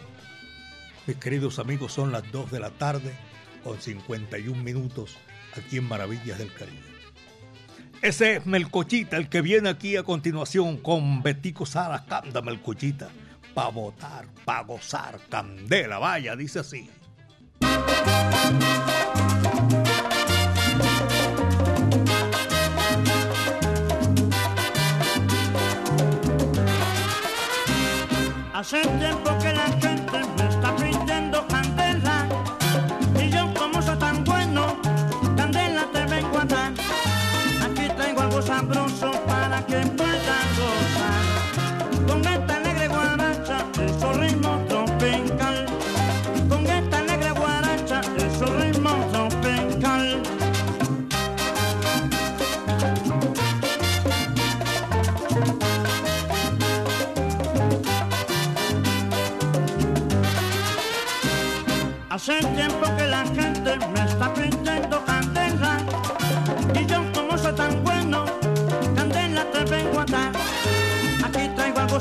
Mis 1.07 1.17
queridos 1.17 1.59
amigos, 1.59 1.93
son 1.93 2.13
las 2.13 2.31
2 2.31 2.51
de 2.51 2.61
la 2.61 2.71
tarde 2.71 3.17
con 3.65 3.81
51 3.81 4.63
minutos 4.63 5.17
aquí 5.57 5.79
en 5.79 5.89
Maravillas 5.89 6.39
del 6.39 6.53
Caribe. 6.53 6.96
Ese 8.07 8.37
es 8.37 8.47
Melcochita, 8.47 9.17
el 9.17 9.29
que 9.29 9.41
viene 9.41 9.69
aquí 9.69 9.97
a 9.97 10.05
continuación 10.05 10.77
con 10.77 11.25
Betico 11.25 11.67
Sara, 11.67 12.05
canta 12.05 12.41
Melcochita, 12.41 13.09
pa' 13.53 13.69
votar, 13.71 14.27
pa' 14.45 14.63
gozar, 14.63 15.19
candela, 15.29 15.99
vaya, 15.99 16.37
dice 16.37 16.61
así. 16.61 16.89
Hace 28.55 28.83
tiempo 28.83 29.37
que 29.43 29.53
la 29.53 29.67
gente 29.81 30.36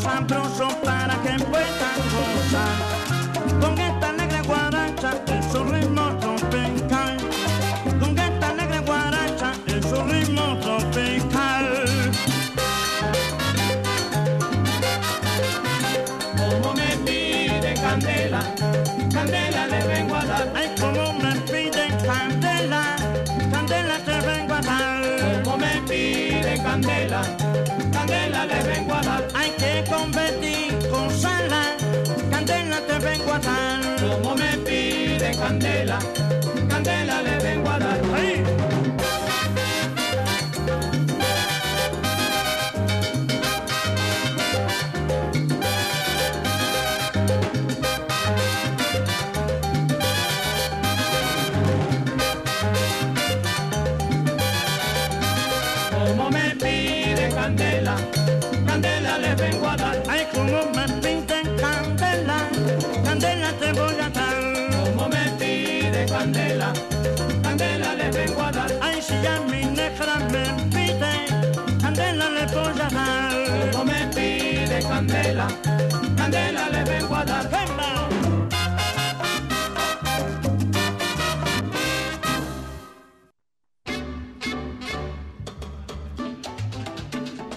sabroso 0.05 0.67
para 0.83 1.15
que 1.23 1.35
gozar. 1.43 1.97
Con 2.13 2.34
Como 33.99 34.35
me 34.35 34.57
candela, 34.57 35.35
candela 35.37 36.24
candela, 74.95 75.47
candela 76.15 76.69
le 76.69 76.83
vengo 76.85 77.15
a 77.15 77.25
dar. 77.25 77.45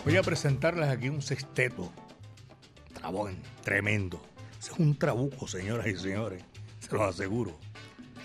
Voy 0.04 0.16
a 0.16 0.22
presentarles 0.22 0.88
aquí 0.88 1.10
un 1.10 1.22
sexteto. 1.22 1.92
Trabón, 2.94 3.36
tremendo. 3.62 4.20
Es 4.58 4.72
un 4.72 4.98
trabuco, 4.98 5.46
señoras 5.46 5.86
y 5.86 5.96
señores. 5.96 6.42
Se 6.80 6.92
los 6.92 7.02
aseguro. 7.02 7.56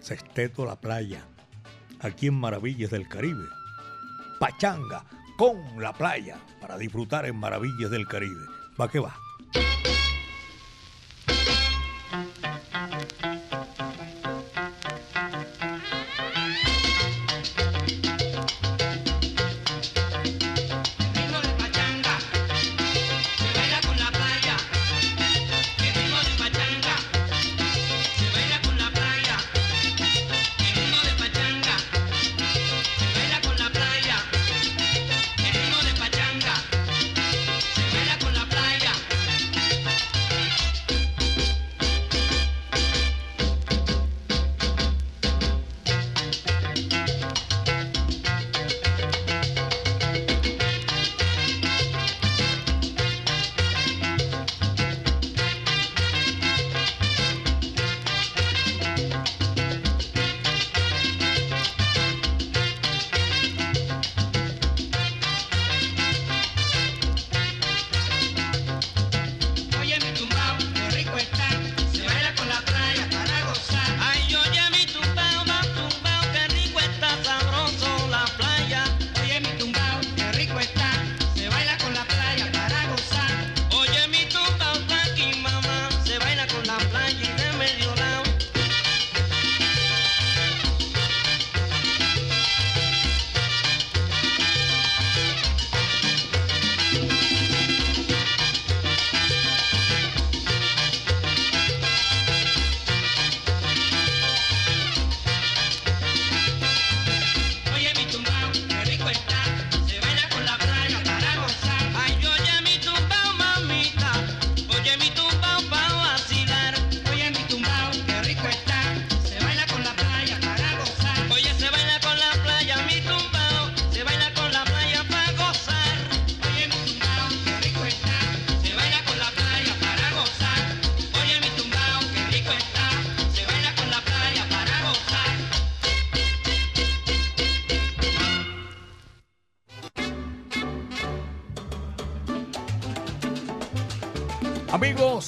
Sexteto 0.01 0.65
La 0.65 0.77
Playa. 0.79 1.27
Aquí 1.99 2.27
en 2.27 2.35
Maravillas 2.35 2.89
del 2.89 3.07
Caribe. 3.07 3.45
Pachanga 4.39 5.05
con 5.37 5.81
la 5.81 5.91
playa. 5.93 6.37
Para 6.61 6.77
disfrutar 6.77 7.25
en 7.25 7.35
Maravillas 7.35 7.91
del 7.91 8.07
Caribe. 8.07 8.52
Va 8.77 8.89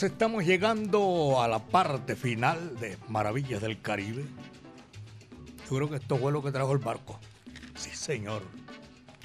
estamos 0.06 0.45
llegando 0.45 1.41
a 1.41 1.47
la 1.47 1.60
parte 1.60 2.16
final 2.16 2.80
de 2.80 2.97
Maravillas 3.08 3.62
del 3.62 3.82
Caribe. 3.82 4.26
Yo 5.70 5.78
creo 5.78 5.89
que 5.89 5.95
esto 5.97 6.18
fue 6.18 6.32
lo 6.32 6.43
que 6.43 6.51
trajo 6.51 6.72
el 6.74 6.80
barco. 6.80 7.20
Sí, 7.76 7.89
señor. 7.91 8.43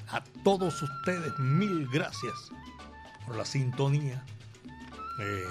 A 0.09 0.23
todos 0.43 0.83
ustedes, 0.83 1.39
mil 1.39 1.87
gracias 1.89 2.35
por 3.27 3.37
la 3.37 3.45
sintonía. 3.45 4.25
Eh, 5.23 5.45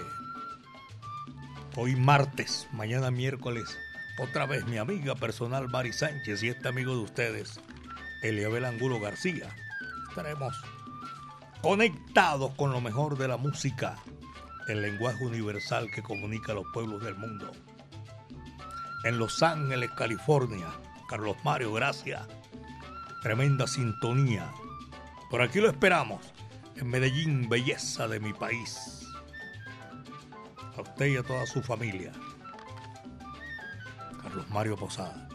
hoy 1.75 1.95
martes, 1.95 2.67
mañana 2.71 3.11
miércoles, 3.11 3.77
otra 4.21 4.45
vez 4.45 4.65
mi 4.65 4.77
amiga 4.77 5.15
personal 5.15 5.69
Mari 5.69 5.93
Sánchez 5.93 6.43
y 6.43 6.49
este 6.49 6.67
amigo 6.67 6.93
de 6.93 7.03
ustedes, 7.03 7.59
Eliabel 8.23 8.65
Angulo 8.65 8.99
García. 8.99 9.55
Estaremos 10.09 10.55
conectados 11.61 12.53
con 12.55 12.71
lo 12.71 12.81
mejor 12.81 13.17
de 13.17 13.27
la 13.27 13.37
música, 13.37 13.97
el 14.69 14.81
lenguaje 14.81 15.25
universal 15.25 15.89
que 15.91 16.03
comunica 16.03 16.51
a 16.51 16.55
los 16.55 16.65
pueblos 16.73 17.03
del 17.03 17.15
mundo. 17.15 17.51
En 19.03 19.17
Los 19.17 19.41
Ángeles, 19.41 19.91
California, 19.91 20.67
Carlos 21.09 21.37
Mario, 21.43 21.73
gracias. 21.73 22.27
Tremenda 23.21 23.67
sintonía. 23.67 24.51
Por 25.29 25.41
aquí 25.41 25.59
lo 25.59 25.69
esperamos. 25.69 26.25
En 26.75 26.87
Medellín, 26.87 27.49
belleza 27.49 28.07
de 28.07 28.19
mi 28.19 28.33
país. 28.33 29.07
A 30.77 30.81
usted 30.81 31.07
y 31.07 31.17
a 31.17 31.23
toda 31.23 31.45
su 31.45 31.61
familia. 31.61 32.11
Carlos 34.21 34.49
Mario 34.49 34.77
Posada. 34.77 35.27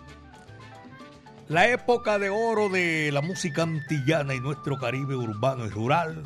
La 1.49 1.69
época 1.69 2.19
de 2.19 2.31
oro 2.31 2.69
de 2.71 3.11
la 3.13 3.21
música 3.21 3.65
antillana 3.65 4.35
y 4.35 4.41
nuestro 4.41 4.79
Caribe 4.79 5.15
urbano 5.15 5.67
y 5.67 5.69
rural. 5.69 6.23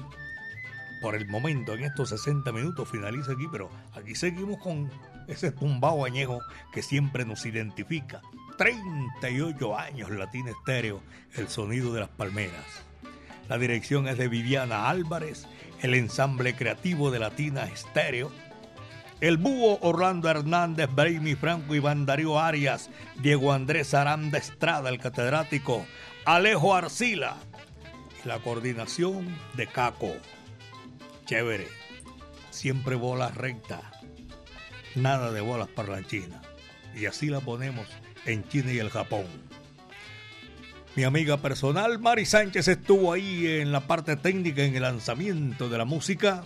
Por 1.00 1.14
el 1.14 1.28
momento, 1.28 1.74
en 1.74 1.84
estos 1.84 2.10
60 2.10 2.50
minutos, 2.52 2.88
finaliza 2.88 3.32
aquí, 3.32 3.46
pero 3.50 3.70
aquí 3.94 4.14
seguimos 4.14 4.58
con 4.58 4.90
ese 5.28 5.52
tumbao 5.52 6.04
añejo 6.04 6.40
que 6.72 6.82
siempre 6.82 7.24
nos 7.24 7.46
identifica. 7.46 8.20
38 8.56 9.78
años 9.78 10.10
Latina 10.10 10.50
Estéreo, 10.50 11.00
el 11.36 11.48
sonido 11.48 11.92
de 11.92 12.00
las 12.00 12.08
palmeras. 12.08 12.64
La 13.48 13.58
dirección 13.58 14.08
es 14.08 14.18
de 14.18 14.28
Viviana 14.28 14.88
Álvarez, 14.88 15.46
el 15.80 15.94
ensamble 15.94 16.56
creativo 16.56 17.10
de 17.10 17.20
Latina 17.20 17.64
Estéreo 17.64 18.30
El 19.20 19.36
Búho 19.36 19.78
Orlando 19.80 20.28
Hernández, 20.28 20.88
Brainy 20.92 21.34
Franco, 21.34 21.74
Iván 21.74 22.04
Darío 22.04 22.38
Arias, 22.38 22.90
Diego 23.22 23.52
Andrés 23.52 23.94
Aranda 23.94 24.38
Estrada, 24.38 24.90
el 24.90 24.98
catedrático, 24.98 25.86
Alejo 26.24 26.74
Arcila 26.74 27.36
la 28.24 28.38
coordinación 28.40 29.34
de 29.54 29.66
Caco. 29.66 30.12
Chévere, 31.28 31.68
siempre 32.48 32.96
bolas 32.96 33.36
recta, 33.36 33.82
nada 34.94 35.30
de 35.30 35.42
bolas 35.42 35.68
parlanchinas. 35.68 36.40
Y 36.94 37.04
así 37.04 37.26
la 37.26 37.40
ponemos 37.40 37.86
en 38.24 38.48
China 38.48 38.72
y 38.72 38.78
el 38.78 38.88
Japón. 38.88 39.26
Mi 40.96 41.04
amiga 41.04 41.36
personal 41.36 41.98
Mari 41.98 42.24
Sánchez 42.24 42.68
estuvo 42.68 43.12
ahí 43.12 43.46
en 43.46 43.72
la 43.72 43.80
parte 43.86 44.16
técnica 44.16 44.64
en 44.64 44.74
el 44.74 44.80
lanzamiento 44.80 45.68
de 45.68 45.76
la 45.76 45.84
música. 45.84 46.44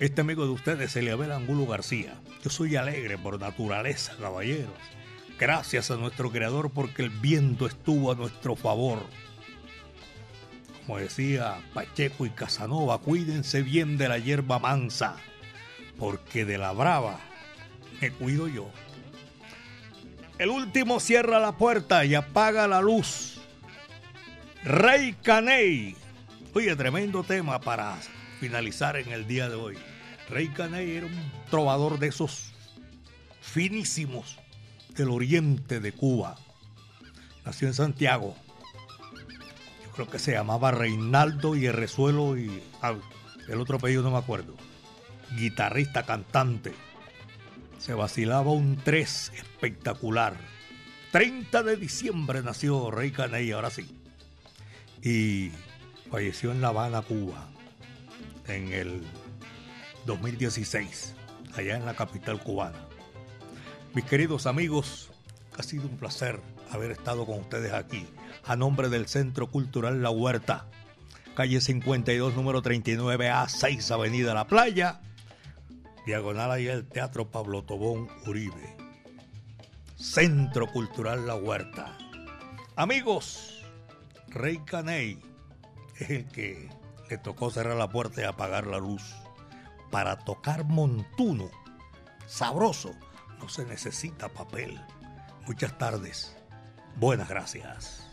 Este 0.00 0.20
amigo 0.20 0.44
de 0.44 0.50
ustedes, 0.50 0.94
Eliabel 0.96 1.32
Angulo 1.32 1.66
García. 1.66 2.20
Yo 2.44 2.50
soy 2.50 2.76
alegre 2.76 3.16
por 3.16 3.40
naturaleza, 3.40 4.14
caballeros. 4.20 4.68
Gracias 5.38 5.90
a 5.90 5.96
nuestro 5.96 6.30
creador 6.30 6.72
porque 6.72 7.04
el 7.04 7.08
viento 7.08 7.66
estuvo 7.66 8.12
a 8.12 8.16
nuestro 8.16 8.54
favor. 8.54 8.98
Decía 10.98 11.60
Pacheco 11.74 12.26
y 12.26 12.30
Casanova, 12.30 12.98
cuídense 12.98 13.62
bien 13.62 13.96
de 13.98 14.08
la 14.08 14.18
hierba 14.18 14.58
mansa, 14.58 15.16
porque 15.98 16.44
de 16.44 16.58
la 16.58 16.72
brava 16.72 17.20
me 18.00 18.10
cuido 18.10 18.48
yo. 18.48 18.70
El 20.38 20.48
último 20.48 21.00
cierra 21.00 21.38
la 21.38 21.52
puerta 21.52 22.04
y 22.04 22.14
apaga 22.14 22.66
la 22.66 22.80
luz. 22.80 23.40
Rey 24.64 25.14
Caney. 25.22 25.96
Oye, 26.54 26.74
tremendo 26.76 27.22
tema 27.24 27.60
para 27.60 27.96
finalizar 28.40 28.96
en 28.96 29.12
el 29.12 29.26
día 29.26 29.48
de 29.48 29.54
hoy. 29.54 29.76
Rey 30.28 30.48
Caney 30.48 30.96
era 30.96 31.06
un 31.06 31.32
trovador 31.50 31.98
de 31.98 32.08
esos 32.08 32.52
finísimos 33.40 34.38
del 34.96 35.10
oriente 35.10 35.80
de 35.80 35.92
Cuba. 35.92 36.36
Nació 37.44 37.68
en 37.68 37.74
Santiago. 37.74 38.36
Creo 39.94 40.08
que 40.08 40.18
se 40.18 40.32
llamaba 40.32 40.70
Reinaldo 40.70 41.56
y 41.56 41.68
Resuelo 41.70 42.36
y 42.38 42.62
el 43.48 43.60
otro 43.60 43.76
apellido 43.76 44.02
no 44.02 44.10
me 44.10 44.18
acuerdo. 44.18 44.54
Guitarrista, 45.36 46.04
cantante 46.04 46.74
se 47.80 47.94
vacilaba 47.94 48.52
un 48.52 48.76
3 48.76 49.32
espectacular. 49.34 50.36
30 51.12 51.62
de 51.62 51.76
diciembre 51.76 52.42
nació 52.42 52.90
Rey 52.90 53.10
Caney, 53.10 53.50
ahora 53.52 53.70
sí. 53.70 53.96
Y 55.02 55.50
falleció 56.10 56.52
en 56.52 56.60
La 56.60 56.68
Habana, 56.68 57.00
Cuba, 57.02 57.48
en 58.46 58.72
el 58.72 59.02
2016, 60.04 61.14
allá 61.56 61.76
en 61.76 61.86
la 61.86 61.94
capital 61.94 62.42
cubana. 62.42 62.86
Mis 63.94 64.04
queridos 64.04 64.46
amigos, 64.46 65.10
ha 65.56 65.62
sido 65.62 65.84
un 65.84 65.96
placer 65.96 66.40
haber 66.70 66.90
estado 66.90 67.26
con 67.26 67.40
ustedes 67.40 67.72
aquí, 67.72 68.06
a 68.44 68.56
nombre 68.56 68.88
del 68.88 69.06
Centro 69.06 69.48
Cultural 69.48 70.02
La 70.02 70.10
Huerta, 70.10 70.66
calle 71.34 71.60
52, 71.60 72.34
número 72.34 72.62
39A, 72.62 73.48
6, 73.48 73.90
Avenida 73.90 74.34
La 74.34 74.46
Playa 74.46 75.00
Diagonal 76.06 76.50
ahí 76.50 76.66
el 76.66 76.86
Teatro 76.86 77.30
Pablo 77.30 77.62
Tobón 77.62 78.08
Uribe. 78.26 78.76
Centro 79.96 80.66
Cultural 80.66 81.26
La 81.26 81.34
Huerta. 81.36 81.96
Amigos, 82.74 83.64
Rey 84.28 84.58
Caney 84.64 85.20
es 85.98 86.10
el 86.10 86.28
que 86.28 86.70
le 87.10 87.18
tocó 87.18 87.50
cerrar 87.50 87.76
la 87.76 87.90
puerta 87.90 88.22
y 88.22 88.24
apagar 88.24 88.66
la 88.66 88.78
luz. 88.78 89.14
Para 89.90 90.18
tocar 90.18 90.64
montuno, 90.64 91.50
sabroso, 92.26 92.92
no 93.38 93.48
se 93.48 93.66
necesita 93.66 94.30
papel. 94.30 94.80
Muchas 95.46 95.76
tardes. 95.76 96.36
Buenas 96.96 97.28
gracias. 97.28 98.06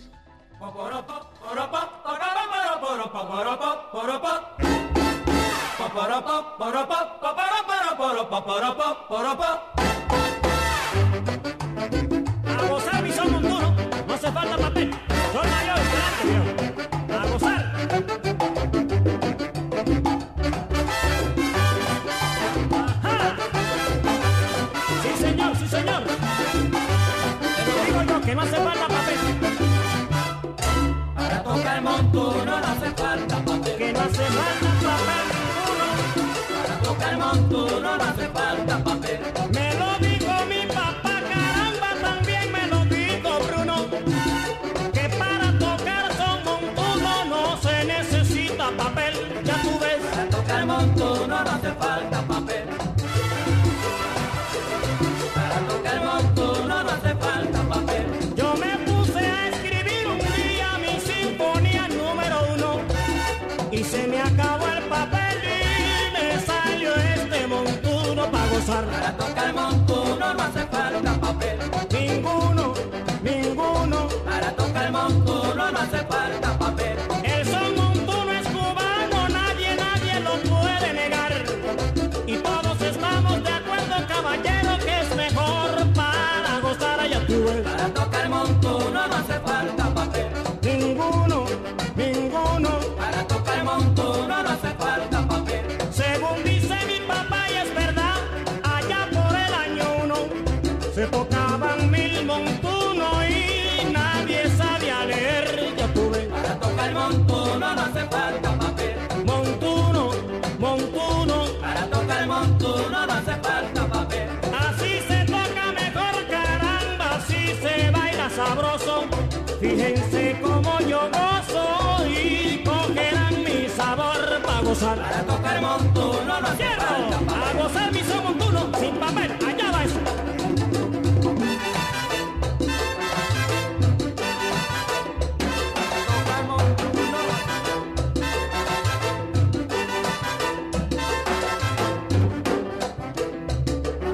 Para 124.80 125.23
tocar 125.23 125.61
montuno 125.61 126.41
no 126.41 126.47
Quiero 126.55 126.82
falta 126.82 127.17
a 127.49 127.53
gozar 127.53 127.91
mi 127.91 127.99
son 128.03 128.23
montuno 128.23 128.71
sin 128.80 128.95
papel, 128.97 129.32
allá 129.47 129.71
va 129.71 129.84
eso. 129.84 129.99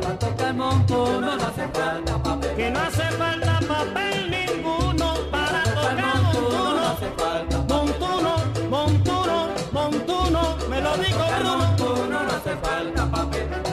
Para 0.02 0.20
tocar 0.20 0.54
montuno 0.54 1.36
no 1.36 1.44
hace 1.44 1.68
falta 1.74 2.24
papel. 2.24 2.56
Que 2.56 2.72
no 2.72 2.80
hace 2.80 3.04
falta 3.04 3.33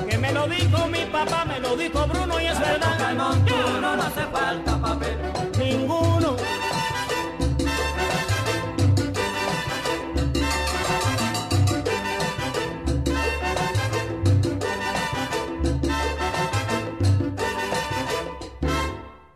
Que 0.08 0.18
me 0.18 0.32
lo 0.32 0.46
dijo 0.46 0.86
mi 0.88 1.04
papá, 1.06 1.44
me 1.44 1.58
lo 1.60 1.76
dijo 1.76 2.06
Bruno 2.06 2.40
y 2.40 2.46
es 2.46 2.60
verdad. 2.60 2.98
Tocar 2.98 3.14
montuno, 3.14 3.96
no 3.96 4.02
hace 4.02 4.26
falta 4.26 4.80
papel. 4.80 5.18
Ninguno. 5.58 6.36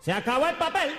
Se 0.01 0.13
acabó 0.13 0.47
el 0.47 0.57
papel. 0.57 0.91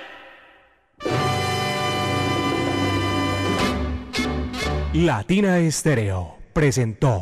Latina 4.94 5.60
Estéreo 5.60 6.38
presentó. 6.54 7.22